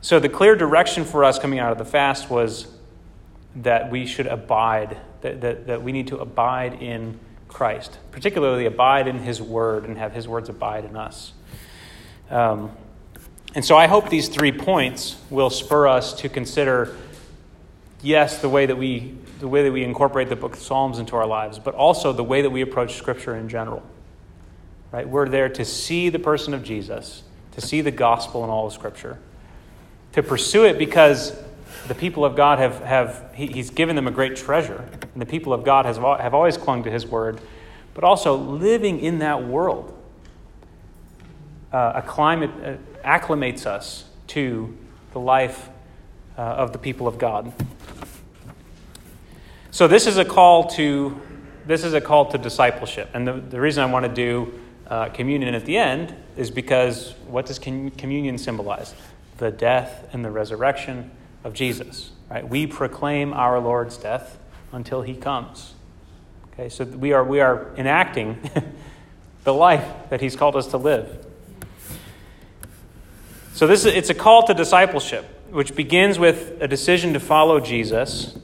so, 0.00 0.20
the 0.20 0.28
clear 0.28 0.54
direction 0.54 1.04
for 1.04 1.24
us 1.24 1.38
coming 1.38 1.58
out 1.58 1.72
of 1.72 1.78
the 1.78 1.84
fast 1.84 2.30
was 2.30 2.68
that 3.56 3.90
we 3.90 4.06
should 4.06 4.26
abide, 4.26 4.96
that, 5.22 5.40
that, 5.40 5.66
that 5.66 5.82
we 5.82 5.92
need 5.92 6.08
to 6.08 6.18
abide 6.18 6.80
in 6.80 7.18
Christ, 7.48 7.98
particularly 8.12 8.66
abide 8.66 9.08
in 9.08 9.18
His 9.18 9.42
Word 9.42 9.84
and 9.84 9.98
have 9.98 10.12
His 10.12 10.28
words 10.28 10.48
abide 10.48 10.84
in 10.84 10.96
us. 10.96 11.32
Um, 12.30 12.70
and 13.54 13.64
so, 13.64 13.76
I 13.76 13.86
hope 13.86 14.08
these 14.08 14.28
three 14.28 14.52
points 14.52 15.16
will 15.30 15.50
spur 15.50 15.88
us 15.88 16.12
to 16.20 16.28
consider, 16.28 16.94
yes, 18.02 18.40
the 18.40 18.48
way 18.48 18.66
that 18.66 18.76
we 18.76 19.14
the 19.38 19.48
way 19.48 19.62
that 19.64 19.72
we 19.72 19.84
incorporate 19.84 20.30
the 20.30 20.36
book 20.36 20.54
of 20.54 20.60
Psalms 20.60 20.98
into 20.98 21.14
our 21.14 21.26
lives, 21.26 21.58
but 21.58 21.74
also 21.74 22.10
the 22.12 22.24
way 22.24 22.40
that 22.40 22.48
we 22.48 22.62
approach 22.62 22.94
Scripture 22.94 23.36
in 23.36 23.50
general. 23.50 23.82
Right? 24.90 25.06
We're 25.06 25.28
there 25.28 25.50
to 25.50 25.64
see 25.64 26.08
the 26.08 26.18
person 26.18 26.54
of 26.54 26.64
Jesus 26.64 27.22
to 27.56 27.60
see 27.62 27.80
the 27.80 27.90
gospel 27.90 28.44
in 28.44 28.50
all 28.50 28.66
of 28.66 28.72
Scripture, 28.72 29.18
to 30.12 30.22
pursue 30.22 30.64
it 30.64 30.78
because 30.78 31.36
the 31.88 31.94
people 31.94 32.24
of 32.24 32.36
God 32.36 32.58
have, 32.58 32.80
have 32.82 33.30
he, 33.34 33.46
He's 33.46 33.70
given 33.70 33.96
them 33.96 34.06
a 34.06 34.10
great 34.10 34.36
treasure, 34.36 34.86
and 35.12 35.22
the 35.22 35.26
people 35.26 35.52
of 35.52 35.64
God 35.64 35.86
has, 35.86 35.96
have 35.96 36.34
always 36.34 36.58
clung 36.58 36.84
to 36.84 36.90
His 36.90 37.06
word, 37.06 37.40
but 37.94 38.04
also 38.04 38.36
living 38.36 39.00
in 39.00 39.18
that 39.20 39.44
world. 39.44 39.92
Uh, 41.72 41.76
uh, 41.76 42.76
acclimates 43.04 43.66
us 43.66 44.04
to 44.28 44.76
the 45.12 45.18
life 45.18 45.68
uh, 46.36 46.40
of 46.40 46.72
the 46.72 46.78
people 46.78 47.06
of 47.06 47.18
God. 47.18 47.52
So 49.70 49.86
this 49.88 50.06
is 50.06 50.16
a 50.18 50.24
call 50.24 50.64
to 50.70 51.20
this 51.66 51.82
is 51.82 51.94
a 51.94 52.00
call 52.00 52.30
to 52.30 52.38
discipleship, 52.38 53.10
and 53.12 53.26
the, 53.26 53.32
the 53.32 53.60
reason 53.60 53.82
I 53.82 53.90
want 53.90 54.04
to 54.04 54.12
do 54.12 54.54
uh, 54.86 55.08
communion 55.08 55.54
at 55.54 55.64
the 55.64 55.76
end 55.76 56.14
is 56.36 56.50
because 56.50 57.14
what 57.26 57.46
does 57.46 57.58
communion 57.58 58.38
symbolize? 58.38 58.94
The 59.38 59.50
death 59.50 60.08
and 60.12 60.24
the 60.24 60.30
resurrection 60.30 61.10
of 61.42 61.54
Jesus. 61.54 62.12
Right? 62.30 62.48
We 62.48 62.66
proclaim 62.66 63.32
our 63.32 63.58
Lord's 63.60 63.96
death 63.96 64.38
until 64.72 65.02
he 65.02 65.14
comes. 65.14 65.74
Okay, 66.52 66.68
so 66.68 66.84
we 66.84 67.12
are, 67.12 67.22
we 67.22 67.40
are 67.40 67.74
enacting 67.76 68.38
the 69.44 69.52
life 69.52 69.86
that 70.10 70.20
he's 70.20 70.36
called 70.36 70.56
us 70.56 70.68
to 70.68 70.76
live. 70.76 71.26
So 73.52 73.66
this 73.66 73.84
is, 73.84 73.94
it's 73.94 74.10
a 74.10 74.14
call 74.14 74.46
to 74.46 74.54
discipleship, 74.54 75.26
which 75.50 75.74
begins 75.74 76.18
with 76.18 76.56
a 76.60 76.68
decision 76.68 77.12
to 77.12 77.20
follow 77.20 77.60
Jesus. 77.60 78.38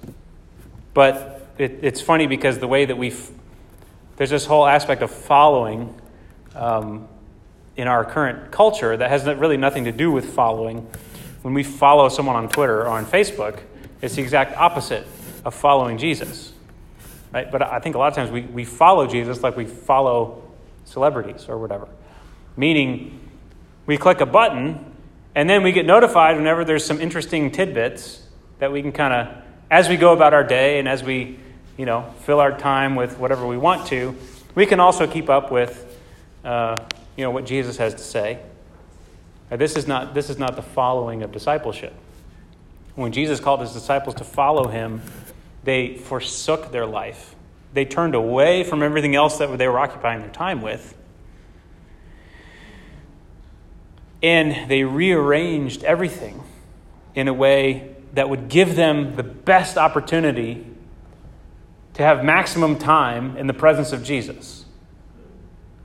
But 0.94 1.48
it, 1.58 1.80
it's 1.82 2.00
funny 2.00 2.26
because 2.26 2.58
the 2.58 2.68
way 2.68 2.84
that 2.84 2.96
we 2.96 3.12
there's 4.16 4.30
this 4.30 4.46
whole 4.46 4.66
aspect 4.66 5.02
of 5.02 5.10
following 5.10 5.98
um, 6.54 7.08
in 7.76 7.88
our 7.88 8.04
current 8.04 8.50
culture 8.50 8.96
that 8.96 9.08
has 9.08 9.24
really 9.24 9.56
nothing 9.56 9.84
to 9.84 9.92
do 9.92 10.12
with 10.12 10.34
following. 10.34 10.86
When 11.42 11.54
we 11.54 11.62
follow 11.62 12.08
someone 12.08 12.36
on 12.36 12.48
Twitter 12.48 12.82
or 12.82 12.88
on 12.88 13.06
Facebook, 13.06 13.60
it's 14.00 14.14
the 14.14 14.22
exact 14.22 14.56
opposite 14.56 15.06
of 15.44 15.54
following 15.54 15.98
Jesus. 15.98 16.52
Right? 17.32 17.50
But 17.50 17.62
I 17.62 17.78
think 17.80 17.94
a 17.94 17.98
lot 17.98 18.08
of 18.08 18.14
times 18.14 18.30
we, 18.30 18.42
we 18.42 18.64
follow 18.64 19.06
Jesus 19.06 19.42
like 19.42 19.56
we 19.56 19.64
follow 19.64 20.42
celebrities 20.84 21.46
or 21.48 21.58
whatever. 21.58 21.88
Meaning, 22.56 23.18
we 23.86 23.96
click 23.96 24.20
a 24.20 24.26
button 24.26 24.91
and 25.34 25.48
then 25.48 25.62
we 25.62 25.72
get 25.72 25.86
notified 25.86 26.36
whenever 26.36 26.64
there's 26.64 26.84
some 26.84 27.00
interesting 27.00 27.50
tidbits 27.50 28.22
that 28.58 28.70
we 28.72 28.82
can 28.82 28.92
kind 28.92 29.14
of, 29.14 29.42
as 29.70 29.88
we 29.88 29.96
go 29.96 30.12
about 30.12 30.34
our 30.34 30.44
day 30.44 30.78
and 30.78 30.88
as 30.88 31.02
we, 31.02 31.38
you 31.76 31.86
know, 31.86 32.12
fill 32.20 32.40
our 32.40 32.56
time 32.56 32.94
with 32.94 33.18
whatever 33.18 33.46
we 33.46 33.56
want 33.56 33.86
to, 33.88 34.14
we 34.54 34.66
can 34.66 34.80
also 34.80 35.06
keep 35.06 35.30
up 35.30 35.50
with 35.50 35.98
uh, 36.44 36.76
you 37.16 37.24
know, 37.24 37.30
what 37.30 37.46
Jesus 37.46 37.76
has 37.78 37.94
to 37.94 38.02
say. 38.02 38.38
this, 39.50 39.76
is 39.76 39.86
not, 39.86 40.14
this 40.14 40.28
is 40.28 40.38
not 40.38 40.56
the 40.56 40.62
following 40.62 41.22
of 41.22 41.32
discipleship. 41.32 41.94
When 42.94 43.12
Jesus 43.12 43.40
called 43.40 43.60
his 43.60 43.72
disciples 43.72 44.16
to 44.16 44.24
follow 44.24 44.68
him, 44.68 45.00
they 45.64 45.96
forsook 45.96 46.72
their 46.72 46.86
life. 46.86 47.34
They 47.72 47.86
turned 47.86 48.14
away 48.14 48.64
from 48.64 48.82
everything 48.82 49.14
else 49.14 49.38
that 49.38 49.56
they 49.56 49.68
were 49.68 49.78
occupying 49.78 50.20
their 50.20 50.30
time 50.30 50.60
with. 50.60 50.94
And 54.22 54.70
they 54.70 54.84
rearranged 54.84 55.82
everything 55.84 56.42
in 57.14 57.28
a 57.28 57.34
way 57.34 57.94
that 58.14 58.28
would 58.28 58.48
give 58.48 58.76
them 58.76 59.16
the 59.16 59.22
best 59.22 59.76
opportunity 59.76 60.66
to 61.94 62.02
have 62.02 62.24
maximum 62.24 62.78
time 62.78 63.36
in 63.36 63.46
the 63.46 63.54
presence 63.54 63.92
of 63.92 64.02
Jesus. 64.02 64.64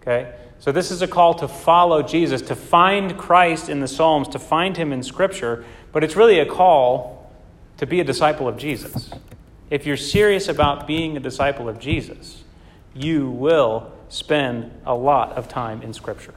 Okay? 0.01 0.33
So, 0.59 0.71
this 0.71 0.89
is 0.89 1.01
a 1.01 1.07
call 1.07 1.35
to 1.35 1.47
follow 1.47 2.01
Jesus, 2.01 2.41
to 2.43 2.55
find 2.55 3.17
Christ 3.17 3.69
in 3.69 3.79
the 3.79 3.87
Psalms, 3.87 4.27
to 4.29 4.39
find 4.39 4.75
him 4.75 4.91
in 4.91 5.03
Scripture, 5.03 5.65
but 5.91 6.03
it's 6.03 6.15
really 6.15 6.39
a 6.39 6.45
call 6.45 7.31
to 7.77 7.85
be 7.85 7.99
a 7.99 8.03
disciple 8.03 8.47
of 8.47 8.57
Jesus. 8.57 9.11
If 9.69 9.85
you're 9.85 9.97
serious 9.97 10.47
about 10.47 10.87
being 10.87 11.15
a 11.15 11.19
disciple 11.19 11.69
of 11.69 11.79
Jesus, 11.79 12.43
you 12.95 13.29
will 13.29 13.91
spend 14.09 14.71
a 14.85 14.95
lot 14.95 15.33
of 15.33 15.47
time 15.47 15.81
in 15.81 15.93
Scripture. 15.93 16.33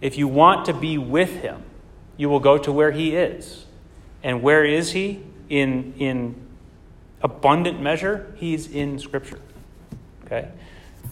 If 0.00 0.16
you 0.16 0.28
want 0.28 0.66
to 0.66 0.72
be 0.72 0.98
with 0.98 1.42
him, 1.42 1.62
you 2.16 2.28
will 2.28 2.40
go 2.40 2.58
to 2.58 2.72
where 2.72 2.92
he 2.92 3.16
is. 3.16 3.66
And 4.22 4.42
where 4.42 4.64
is 4.64 4.92
he? 4.92 5.22
In, 5.48 5.94
in 5.98 6.34
abundant 7.22 7.80
measure, 7.80 8.32
he's 8.36 8.70
in 8.70 8.98
Scripture. 8.98 9.40
Okay? 10.24 10.48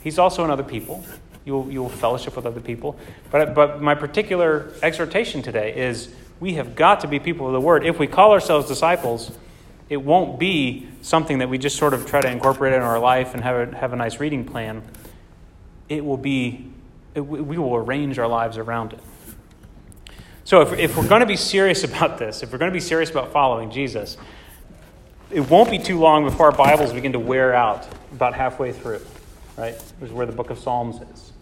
He's 0.03 0.19
also 0.19 0.45
in 0.45 0.51
other 0.51 0.63
people. 0.63 1.05
You'll, 1.45 1.71
you'll 1.71 1.89
fellowship 1.89 2.37
with 2.37 2.45
other 2.45 2.61
people. 2.61 2.97
But, 3.31 3.55
but 3.55 3.81
my 3.81 3.95
particular 3.95 4.73
exhortation 4.83 5.43
today 5.43 5.77
is 5.77 6.13
we 6.41 6.55
have 6.55 6.75
got 6.75 7.01
to 7.01 7.09
be 7.09 7.19
people 7.19 7.47
of 7.47 7.53
the 7.53 7.61
Word. 7.61 7.87
If 7.87 7.99
we 7.99 8.07
call 8.07 8.33
ourselves 8.33 8.69
disciples, 8.69 9.31
it 9.89 9.99
won't 9.99 10.39
be 10.39 10.89
something 11.01 11.39
that 11.39 11.49
we 11.49 11.59
just 11.59 11.77
sort 11.77 11.95
of 11.95 12.07
try 12.07 12.21
to 12.21 12.29
incorporate 12.29 12.75
in 12.75 12.83
our 12.83 12.99
life 12.99 13.35
and 13.35 13.43
have 13.45 13.73
a, 13.73 13.77
have 13.77 13.93
a 13.93 13.97
nice 13.97 14.19
reading 14.19 14.45
plan. 14.45 14.83
It 15.89 16.05
will 16.05 16.17
be, 16.17 16.73
we 17.23 17.59
will 17.59 17.75
arrange 17.75 18.19
our 18.19 18.29
lives 18.29 18.59
around 18.59 18.93
it. 18.93 19.01
So 20.45 20.61
if, 20.61 20.79
if 20.79 20.97
we're 20.97 21.09
going 21.09 21.21
to 21.21 21.27
be 21.27 21.37
serious 21.37 21.83
about 21.93 22.19
this, 22.19 22.43
if 22.43 22.53
we're 22.53 22.59
going 22.59 22.71
to 22.71 22.77
be 22.77 22.81
serious 22.81 23.11
about 23.11 23.33
following 23.33 23.71
Jesus, 23.71 24.17
it 25.31 25.41
won't 25.51 25.71
be 25.71 25.79
too 25.79 25.99
long 25.99 26.25
before 26.25 26.47
our 26.47 26.57
Bibles 26.57 26.93
begin 26.93 27.13
to 27.13 27.19
wear 27.19 27.53
out 27.53 27.87
about 28.13 28.35
halfway 28.35 28.73
through, 28.73 29.01
right? 29.57 29.75
Which 29.99 30.11
is 30.11 30.13
where 30.13 30.27
the 30.27 30.33
book 30.33 30.51
of 30.51 30.59
Psalms 30.59 31.01
is. 31.13 31.33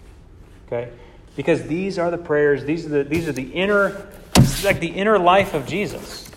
Okay? 0.66 0.90
Because 1.36 1.64
these 1.64 1.98
are 1.98 2.10
the 2.10 2.18
prayers, 2.18 2.64
these 2.64 2.86
are 2.86 2.88
the, 2.88 3.04
these 3.04 3.28
are 3.28 3.32
the 3.32 3.52
inner, 3.52 4.08
like 4.64 4.80
the 4.80 4.88
inner 4.88 5.18
life 5.18 5.52
of 5.52 5.66
Jesus. 5.66 6.30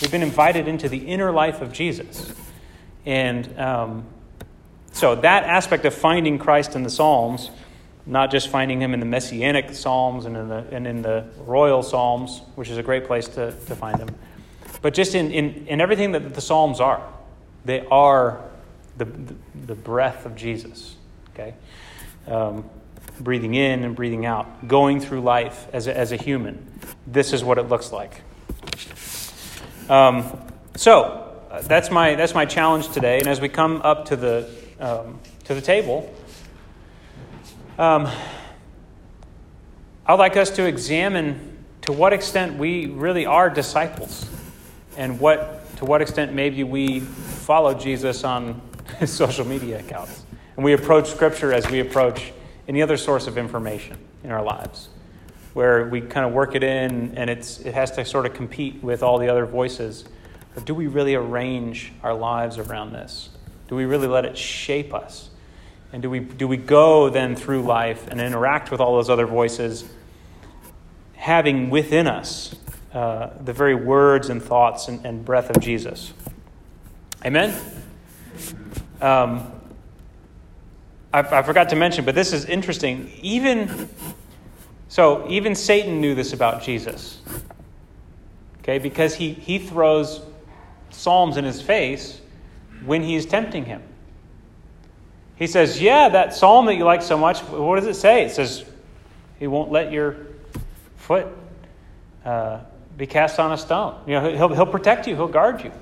We've 0.00 0.10
been 0.10 0.22
invited 0.22 0.66
into 0.66 0.88
the 0.88 0.98
inner 0.98 1.30
life 1.30 1.60
of 1.60 1.72
Jesus. 1.72 2.32
And 3.04 3.58
um, 3.58 4.06
so 4.92 5.14
that 5.14 5.44
aspect 5.44 5.84
of 5.84 5.94
finding 5.94 6.38
Christ 6.38 6.74
in 6.74 6.84
the 6.84 6.90
Psalms, 6.90 7.50
not 8.06 8.30
just 8.30 8.48
finding 8.48 8.80
him 8.80 8.94
in 8.94 9.00
the 9.00 9.06
messianic 9.06 9.74
Psalms 9.74 10.26
and 10.26 10.36
in 10.36 10.48
the, 10.48 10.66
and 10.70 10.86
in 10.86 11.02
the 11.02 11.24
royal 11.46 11.82
Psalms, 11.82 12.42
which 12.54 12.68
is 12.68 12.78
a 12.78 12.82
great 12.82 13.06
place 13.06 13.28
to, 13.28 13.52
to 13.52 13.74
find 13.74 13.98
him 13.98 14.08
but 14.84 14.92
just 14.92 15.14
in, 15.14 15.30
in, 15.30 15.66
in 15.66 15.80
everything 15.80 16.12
that 16.12 16.34
the 16.34 16.42
Psalms 16.42 16.78
are. 16.78 17.02
They 17.64 17.86
are 17.86 18.42
the, 18.98 19.06
the, 19.06 19.34
the 19.64 19.74
breath 19.74 20.26
of 20.26 20.36
Jesus, 20.36 20.94
okay? 21.32 21.54
Um, 22.28 22.68
breathing 23.18 23.54
in 23.54 23.82
and 23.82 23.96
breathing 23.96 24.26
out, 24.26 24.68
going 24.68 25.00
through 25.00 25.22
life 25.22 25.68
as 25.72 25.86
a, 25.86 25.96
as 25.96 26.12
a 26.12 26.16
human. 26.16 26.70
This 27.06 27.32
is 27.32 27.42
what 27.42 27.56
it 27.56 27.62
looks 27.62 27.92
like. 27.92 28.20
Um, 29.88 30.38
so, 30.76 31.32
uh, 31.50 31.62
that's, 31.62 31.90
my, 31.90 32.14
that's 32.14 32.34
my 32.34 32.44
challenge 32.44 32.90
today. 32.90 33.20
And 33.20 33.26
as 33.26 33.40
we 33.40 33.48
come 33.48 33.80
up 33.80 34.04
to 34.08 34.16
the, 34.16 34.50
um, 34.80 35.18
to 35.44 35.54
the 35.54 35.62
table, 35.62 36.13
um, 37.78 38.08
I'd 40.06 40.14
like 40.14 40.36
us 40.36 40.50
to 40.50 40.66
examine 40.66 41.56
to 41.82 41.92
what 41.92 42.12
extent 42.12 42.56
we 42.56 42.86
really 42.86 43.26
are 43.26 43.50
disciples 43.50 44.28
and 44.96 45.18
what, 45.18 45.76
to 45.78 45.84
what 45.84 46.00
extent 46.00 46.32
maybe 46.32 46.62
we 46.62 47.00
follow 47.00 47.74
Jesus 47.74 48.22
on 48.22 48.60
his 48.98 49.12
social 49.16 49.44
media 49.44 49.80
accounts. 49.80 50.24
And 50.56 50.64
we 50.64 50.72
approach 50.72 51.08
Scripture 51.08 51.52
as 51.52 51.68
we 51.68 51.80
approach 51.80 52.32
any 52.68 52.80
other 52.80 52.96
source 52.96 53.26
of 53.26 53.36
information 53.36 53.98
in 54.22 54.30
our 54.30 54.42
lives, 54.42 54.88
where 55.52 55.86
we 55.88 56.00
kind 56.00 56.24
of 56.24 56.32
work 56.32 56.54
it 56.54 56.62
in 56.62 57.16
and 57.16 57.28
it's, 57.28 57.58
it 57.60 57.74
has 57.74 57.90
to 57.92 58.04
sort 58.04 58.24
of 58.24 58.34
compete 58.34 58.82
with 58.82 59.02
all 59.02 59.18
the 59.18 59.28
other 59.28 59.46
voices. 59.46 60.04
Or 60.56 60.62
do 60.62 60.74
we 60.74 60.86
really 60.86 61.16
arrange 61.16 61.92
our 62.04 62.14
lives 62.14 62.56
around 62.58 62.92
this? 62.92 63.30
Do 63.68 63.74
we 63.74 63.84
really 63.84 64.06
let 64.06 64.24
it 64.24 64.38
shape 64.38 64.94
us? 64.94 65.30
And 65.92 66.02
do 66.02 66.10
we, 66.10 66.20
do 66.20 66.48
we 66.48 66.56
go 66.56 67.08
then 67.08 67.36
through 67.36 67.62
life 67.62 68.08
and 68.08 68.20
interact 68.20 68.70
with 68.70 68.80
all 68.80 68.96
those 68.96 69.10
other 69.10 69.26
voices, 69.26 69.84
having 71.14 71.70
within 71.70 72.06
us 72.06 72.54
uh, 72.94 73.30
the 73.44 73.52
very 73.52 73.74
words 73.74 74.28
and 74.28 74.40
thoughts 74.40 74.86
and, 74.86 75.04
and 75.04 75.24
breath 75.24 75.50
of 75.50 75.60
Jesus. 75.60 76.12
Amen? 77.24 77.52
Um, 79.00 79.50
I, 81.12 81.20
I 81.20 81.42
forgot 81.42 81.70
to 81.70 81.76
mention, 81.76 82.04
but 82.04 82.14
this 82.14 82.32
is 82.32 82.44
interesting. 82.44 83.10
Even 83.20 83.88
so, 84.88 85.26
even 85.28 85.56
Satan 85.56 86.00
knew 86.00 86.14
this 86.14 86.32
about 86.32 86.62
Jesus. 86.62 87.20
Okay, 88.60 88.78
because 88.78 89.14
he, 89.16 89.32
he 89.32 89.58
throws 89.58 90.20
psalms 90.90 91.36
in 91.36 91.44
his 91.44 91.60
face 91.60 92.20
when 92.84 93.02
he's 93.02 93.26
tempting 93.26 93.64
him. 93.64 93.82
He 95.36 95.46
says, 95.46 95.80
Yeah, 95.80 96.08
that 96.10 96.34
psalm 96.34 96.66
that 96.66 96.74
you 96.74 96.84
like 96.84 97.02
so 97.02 97.18
much, 97.18 97.40
what 97.40 97.76
does 97.76 97.88
it 97.88 97.98
say? 98.00 98.24
It 98.24 98.30
says, 98.30 98.64
He 99.38 99.46
won't 99.46 99.70
let 99.70 99.92
your 99.92 100.16
foot 100.96 101.26
uh, 102.24 102.60
be 102.96 103.06
cast 103.06 103.38
on 103.38 103.52
a 103.52 103.58
stone. 103.58 104.00
You 104.06 104.14
know, 104.14 104.36
he'll, 104.36 104.54
he'll 104.54 104.66
protect 104.66 105.06
you, 105.06 105.14
he'll 105.14 105.28
guard 105.28 105.62
you. 105.64 105.72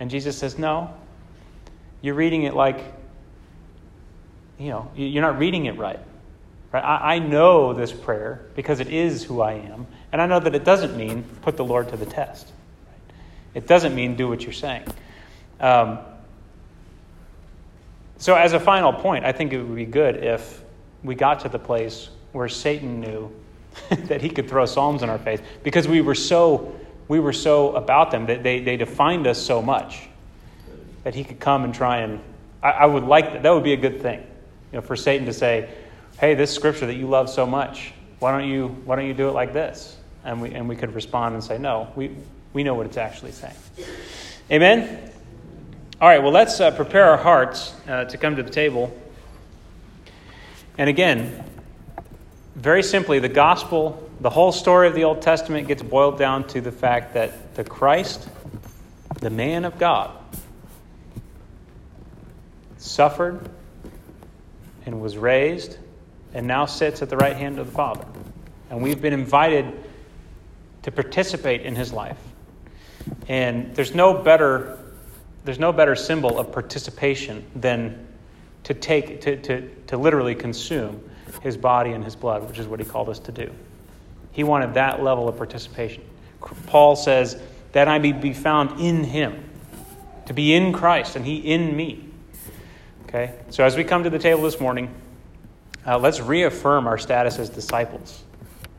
And 0.00 0.10
Jesus 0.10 0.36
says, 0.36 0.58
No. 0.58 0.92
You're 2.02 2.16
reading 2.16 2.42
it 2.42 2.54
like, 2.54 2.80
you 4.58 4.70
know, 4.70 4.90
you're 4.96 5.22
not 5.22 5.38
reading 5.38 5.66
it 5.66 5.78
right. 5.78 6.00
right? 6.72 6.82
I, 6.82 7.14
I 7.14 7.18
know 7.20 7.72
this 7.74 7.92
prayer 7.92 8.44
because 8.56 8.80
it 8.80 8.88
is 8.88 9.22
who 9.22 9.40
I 9.40 9.52
am. 9.52 9.86
And 10.10 10.20
I 10.20 10.26
know 10.26 10.40
that 10.40 10.54
it 10.54 10.64
doesn't 10.64 10.96
mean 10.96 11.22
put 11.42 11.56
the 11.56 11.64
Lord 11.64 11.88
to 11.90 11.96
the 11.96 12.04
test. 12.04 12.50
It 13.54 13.68
doesn't 13.68 13.94
mean 13.94 14.16
do 14.16 14.28
what 14.28 14.42
you're 14.42 14.52
saying. 14.52 14.84
Um, 15.60 16.00
so, 18.22 18.36
as 18.36 18.52
a 18.52 18.60
final 18.60 18.92
point, 18.92 19.24
I 19.24 19.32
think 19.32 19.52
it 19.52 19.60
would 19.60 19.74
be 19.74 19.84
good 19.84 20.22
if 20.22 20.62
we 21.02 21.16
got 21.16 21.40
to 21.40 21.48
the 21.48 21.58
place 21.58 22.08
where 22.30 22.48
Satan 22.48 23.00
knew 23.00 23.32
that 23.90 24.22
he 24.22 24.30
could 24.30 24.48
throw 24.48 24.64
psalms 24.64 25.02
in 25.02 25.10
our 25.10 25.18
face 25.18 25.40
because 25.64 25.88
we 25.88 26.02
were 26.02 26.14
so 26.14 26.72
we 27.08 27.18
were 27.18 27.32
so 27.32 27.74
about 27.74 28.12
them 28.12 28.26
that 28.26 28.44
they, 28.44 28.60
they 28.60 28.76
defined 28.76 29.26
us 29.26 29.42
so 29.42 29.60
much 29.60 30.08
that 31.02 31.16
he 31.16 31.24
could 31.24 31.40
come 31.40 31.64
and 31.64 31.74
try 31.74 31.96
and 32.02 32.20
I, 32.62 32.70
I 32.70 32.86
would 32.86 33.02
like 33.02 33.32
that 33.32 33.42
that 33.42 33.50
would 33.50 33.64
be 33.64 33.72
a 33.72 33.76
good 33.76 34.00
thing 34.00 34.20
you 34.20 34.78
know 34.78 34.82
for 34.82 34.94
satan 34.94 35.26
to 35.26 35.32
say 35.32 35.68
hey 36.20 36.34
this 36.34 36.54
scripture 36.54 36.86
that 36.86 36.94
you 36.94 37.08
love 37.08 37.28
so 37.28 37.44
much 37.44 37.92
why 38.20 38.30
don't 38.30 38.48
you 38.48 38.68
why 38.84 38.94
don't 38.94 39.06
you 39.06 39.14
do 39.14 39.28
it 39.28 39.32
like 39.32 39.52
this? 39.52 39.96
And 40.24 40.40
we 40.40 40.54
and 40.54 40.68
we 40.68 40.76
could 40.76 40.94
respond 40.94 41.34
and 41.34 41.42
say 41.42 41.58
no 41.58 41.90
we 41.96 42.14
we 42.52 42.62
know 42.62 42.74
what 42.74 42.86
it's 42.86 42.98
actually 42.98 43.32
saying. 43.32 43.56
Amen 44.48 45.11
all 46.02 46.08
right 46.08 46.22
well 46.22 46.32
let's 46.32 46.60
uh, 46.60 46.70
prepare 46.72 47.04
our 47.04 47.16
hearts 47.16 47.74
uh, 47.88 48.04
to 48.04 48.18
come 48.18 48.36
to 48.36 48.42
the 48.42 48.50
table 48.50 48.94
and 50.76 50.90
again 50.90 51.42
very 52.62 52.82
simply, 52.82 53.18
the 53.18 53.28
gospel, 53.28 54.10
the 54.20 54.30
whole 54.30 54.52
story 54.52 54.86
of 54.86 54.94
the 54.94 55.04
Old 55.04 55.22
Testament 55.22 55.66
gets 55.68 55.82
boiled 55.82 56.18
down 56.18 56.46
to 56.48 56.60
the 56.60 56.70
fact 56.70 57.14
that 57.14 57.54
the 57.54 57.64
Christ, 57.64 58.28
the 59.20 59.30
man 59.30 59.64
of 59.64 59.78
God, 59.78 60.10
suffered 62.76 63.48
and 64.84 65.00
was 65.00 65.16
raised 65.16 65.78
and 66.34 66.46
now 66.46 66.66
sits 66.66 67.00
at 67.00 67.08
the 67.08 67.16
right 67.16 67.36
hand 67.36 67.58
of 67.58 67.66
the 67.66 67.72
Father. 67.72 68.04
And 68.68 68.82
we've 68.82 69.00
been 69.00 69.14
invited 69.14 69.72
to 70.82 70.92
participate 70.92 71.62
in 71.62 71.74
his 71.74 71.92
life. 71.92 72.18
And 73.28 73.74
there's 73.74 73.94
no 73.94 74.12
better 74.14 74.78
there's 75.44 75.58
no 75.58 75.72
better 75.72 75.94
symbol 75.94 76.38
of 76.38 76.52
participation 76.52 77.44
than 77.54 78.06
to 78.64 78.74
take 78.74 79.20
to, 79.22 79.36
to, 79.42 79.68
to 79.86 79.96
literally 79.96 80.34
consume 80.34 81.02
his 81.42 81.56
body 81.56 81.92
and 81.92 82.04
his 82.04 82.14
blood, 82.14 82.48
which 82.48 82.58
is 82.58 82.66
what 82.66 82.78
he 82.78 82.86
called 82.86 83.08
us 83.08 83.18
to 83.18 83.32
do. 83.32 83.50
He 84.32 84.44
wanted 84.44 84.74
that 84.74 85.02
level 85.02 85.28
of 85.28 85.36
participation. 85.36 86.04
Paul 86.66 86.96
says, 86.96 87.40
that 87.72 87.88
I 87.88 87.98
may 87.98 88.12
be 88.12 88.32
found 88.32 88.80
in 88.80 89.02
him, 89.02 89.48
to 90.26 90.34
be 90.34 90.54
in 90.54 90.72
Christ, 90.72 91.16
and 91.16 91.24
he 91.24 91.36
in 91.36 91.74
me. 91.74 92.08
Okay? 93.04 93.34
So 93.50 93.64
as 93.64 93.76
we 93.76 93.84
come 93.84 94.04
to 94.04 94.10
the 94.10 94.18
table 94.18 94.42
this 94.42 94.60
morning, 94.60 94.94
uh, 95.86 95.98
let's 95.98 96.20
reaffirm 96.20 96.86
our 96.86 96.98
status 96.98 97.38
as 97.38 97.48
disciples. 97.48 98.22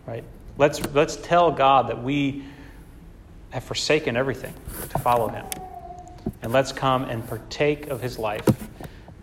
Right? 0.06 0.24
Let's, 0.58 0.82
let's 0.94 1.16
tell 1.18 1.52
God 1.52 1.90
that 1.90 2.02
we, 2.02 2.44
have 3.54 3.64
forsaken 3.64 4.18
everything 4.18 4.52
to 4.90 4.98
follow 4.98 5.28
him. 5.28 5.46
And 6.42 6.52
let's 6.52 6.72
come 6.72 7.04
and 7.06 7.28
partake 7.28 7.88
of 7.88 8.02
his 8.02 8.20
life 8.20 8.48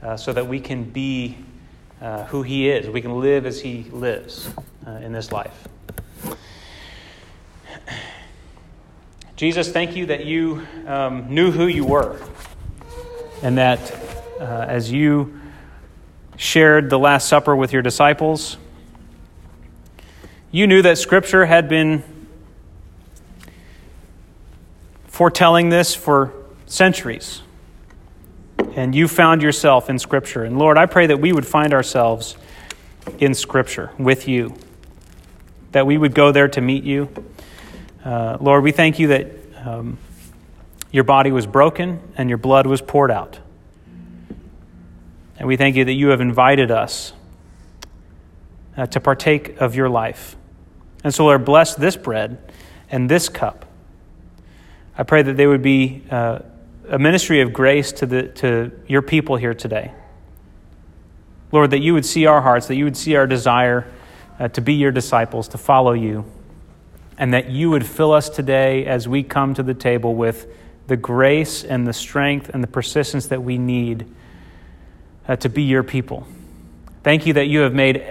uh, 0.03 0.17
so 0.17 0.33
that 0.33 0.47
we 0.47 0.61
can 0.61 0.85
be 0.85 1.37
uh, 2.01 2.25
who 2.25 2.43
he 2.43 2.71
is. 2.71 2.89
We 2.89 3.03
can 3.03 3.21
live 3.21 3.47
as 3.47 3.61
he 3.61 3.85
lives 3.91 4.51
uh, 4.87 4.93
in 4.93 5.13
this 5.13 5.33
life. 5.33 5.69
Jesus, 9.37 9.71
thank 9.71 9.97
you 9.97 10.07
that 10.07 10.27
you 10.27 10.67
um, 10.87 11.35
knew 11.35 11.51
who 11.51 11.67
you 11.67 11.85
were 11.85 12.21
and 13.43 13.57
that 13.57 13.93
uh, 14.39 14.67
as 14.69 14.93
you 14.93 15.41
shared 16.37 16.91
the 16.91 16.99
Last 16.99 17.29
Supper 17.29 17.55
with 17.57 17.73
your 17.73 17.83
disciples, 17.83 18.57
you 20.51 20.67
knew 20.67 20.83
that 20.83 20.99
Scripture 20.99 21.47
had 21.47 21.69
been 21.69 22.03
foretelling 25.07 25.69
this 25.69 25.95
for 25.95 26.33
centuries. 26.71 27.43
And 28.75 28.95
you 28.95 29.09
found 29.09 29.43
yourself 29.43 29.91
in 29.91 29.99
Scripture. 29.99 30.45
And 30.45 30.59
Lord, 30.59 30.79
I 30.79 30.87
pray 30.87 31.07
that 31.09 31.21
we 31.21 31.33
would 31.33 31.47
find 31.47 31.75
ourselves 31.75 32.37
in 33.19 33.35
Scripture 33.35 33.91
with 33.99 34.29
you, 34.29 34.55
that 35.73 35.87
we 35.87 35.99
would 35.99 36.15
go 36.15 36.33
there 36.33 36.49
to 36.49 36.61
meet 36.61 36.85
you. 36.85 37.09
Uh, 38.05 38.39
Lord, 38.41 38.63
we 38.63 38.73
thank 38.73 38.99
you 38.99 39.09
that 39.09 39.27
um, 39.65 39.99
your 40.91 41.05
body 41.05 41.33
was 41.33 41.47
broken 41.47 42.01
and 42.17 42.29
your 42.29 42.39
blood 42.39 42.67
was 42.67 42.81
poured 42.81 43.11
out. 43.11 43.39
And 45.39 45.49
we 45.49 45.57
thank 45.57 45.75
you 45.77 45.85
that 45.85 45.93
you 45.93 46.09
have 46.09 46.21
invited 46.21 46.71
us 46.71 47.13
uh, 48.77 48.87
to 48.87 49.01
partake 49.01 49.61
of 49.61 49.75
your 49.75 49.89
life. 49.89 50.37
And 51.03 51.15
so, 51.15 51.25
Lord, 51.25 51.45
bless 51.45 51.75
this 51.75 51.97
bread 51.97 52.39
and 52.91 53.09
this 53.09 53.29
cup. 53.29 53.65
I 54.97 55.03
pray 55.03 55.23
that 55.23 55.37
they 55.37 55.47
would 55.47 55.63
be 55.63 56.03
uh, 56.11 56.41
a 56.91 56.99
ministry 56.99 57.41
of 57.41 57.53
grace 57.53 57.93
to, 57.93 58.07
the, 58.07 58.25
to 58.25 58.73
your 58.89 59.01
people 59.01 59.37
here 59.37 59.55
today. 59.55 59.93
Lord, 61.53 61.71
that 61.71 61.79
you 61.79 61.95
would 61.95 62.05
see 62.05 62.27
our 62.27 62.43
hearts, 62.43 62.67
that 62.67 62.75
you 62.75 62.85
would 62.85 62.97
see 62.97 63.15
our 63.15 63.27
desire 63.27 63.91
uh, 64.39 64.49
to 64.49 64.61
be 64.61 64.75
your 64.75 64.91
disciples, 64.91 65.49
to 65.49 65.59
follow 65.59 65.93
you, 65.93 66.25
and 67.17 67.33
that 67.33 67.49
you 67.49 67.71
would 67.71 67.87
fill 67.87 68.13
us 68.13 68.29
today 68.29 68.87
as 68.87 69.07
we 69.07 69.23
come 69.23 69.55
to 69.55 69.63
the 69.63 69.75
table 69.75 70.15
with 70.15 70.49
the 70.89 70.97
grace 70.97 71.63
and 71.63 71.87
the 71.87 71.93
strength 71.93 72.51
and 72.53 72.63
the 72.63 72.69
persistence 72.69 73.27
that 73.29 73.43
we 73.43 73.57
need 73.57 74.07
uh, 75.29 75.37
to 75.37 75.49
be 75.49 75.63
your 75.63 75.85
people. 75.85 76.27
Thank 77.05 77.25
you 77.25 77.35
that 77.35 77.47
you 77.47 77.61
have 77.61 77.73
made 77.73 78.05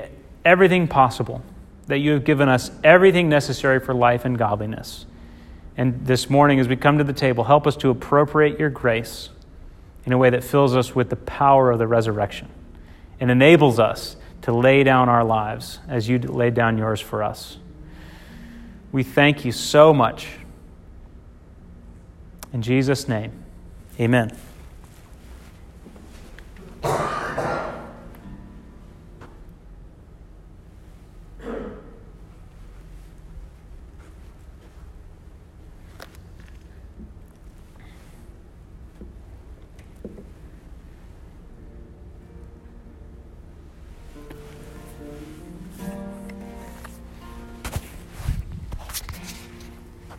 everything 0.45 0.87
possible, 0.87 1.41
that 1.87 1.97
you 1.97 2.11
have 2.13 2.23
given 2.23 2.47
us 2.47 2.71
everything 2.81 3.27
necessary 3.27 3.81
for 3.81 3.93
life 3.93 4.23
and 4.23 4.37
godliness. 4.37 5.05
And 5.79 6.05
this 6.05 6.29
morning, 6.29 6.59
as 6.59 6.67
we 6.67 6.75
come 6.75 6.97
to 6.97 7.05
the 7.05 7.13
table, 7.13 7.45
help 7.45 7.65
us 7.65 7.77
to 7.77 7.89
appropriate 7.89 8.59
your 8.59 8.69
grace 8.69 9.29
in 10.05 10.11
a 10.11 10.17
way 10.17 10.29
that 10.29 10.43
fills 10.43 10.75
us 10.75 10.93
with 10.93 11.09
the 11.09 11.15
power 11.15 11.71
of 11.71 11.79
the 11.79 11.87
resurrection 11.87 12.49
and 13.21 13.31
enables 13.31 13.79
us 13.79 14.17
to 14.41 14.51
lay 14.51 14.83
down 14.83 15.07
our 15.07 15.23
lives 15.23 15.79
as 15.87 16.09
you 16.09 16.19
laid 16.19 16.53
down 16.53 16.77
yours 16.77 16.99
for 16.99 17.23
us. 17.23 17.59
We 18.91 19.03
thank 19.03 19.45
you 19.45 19.53
so 19.53 19.93
much. 19.93 20.27
In 22.51 22.61
Jesus' 22.61 23.07
name, 23.07 23.31
amen. 23.97 24.37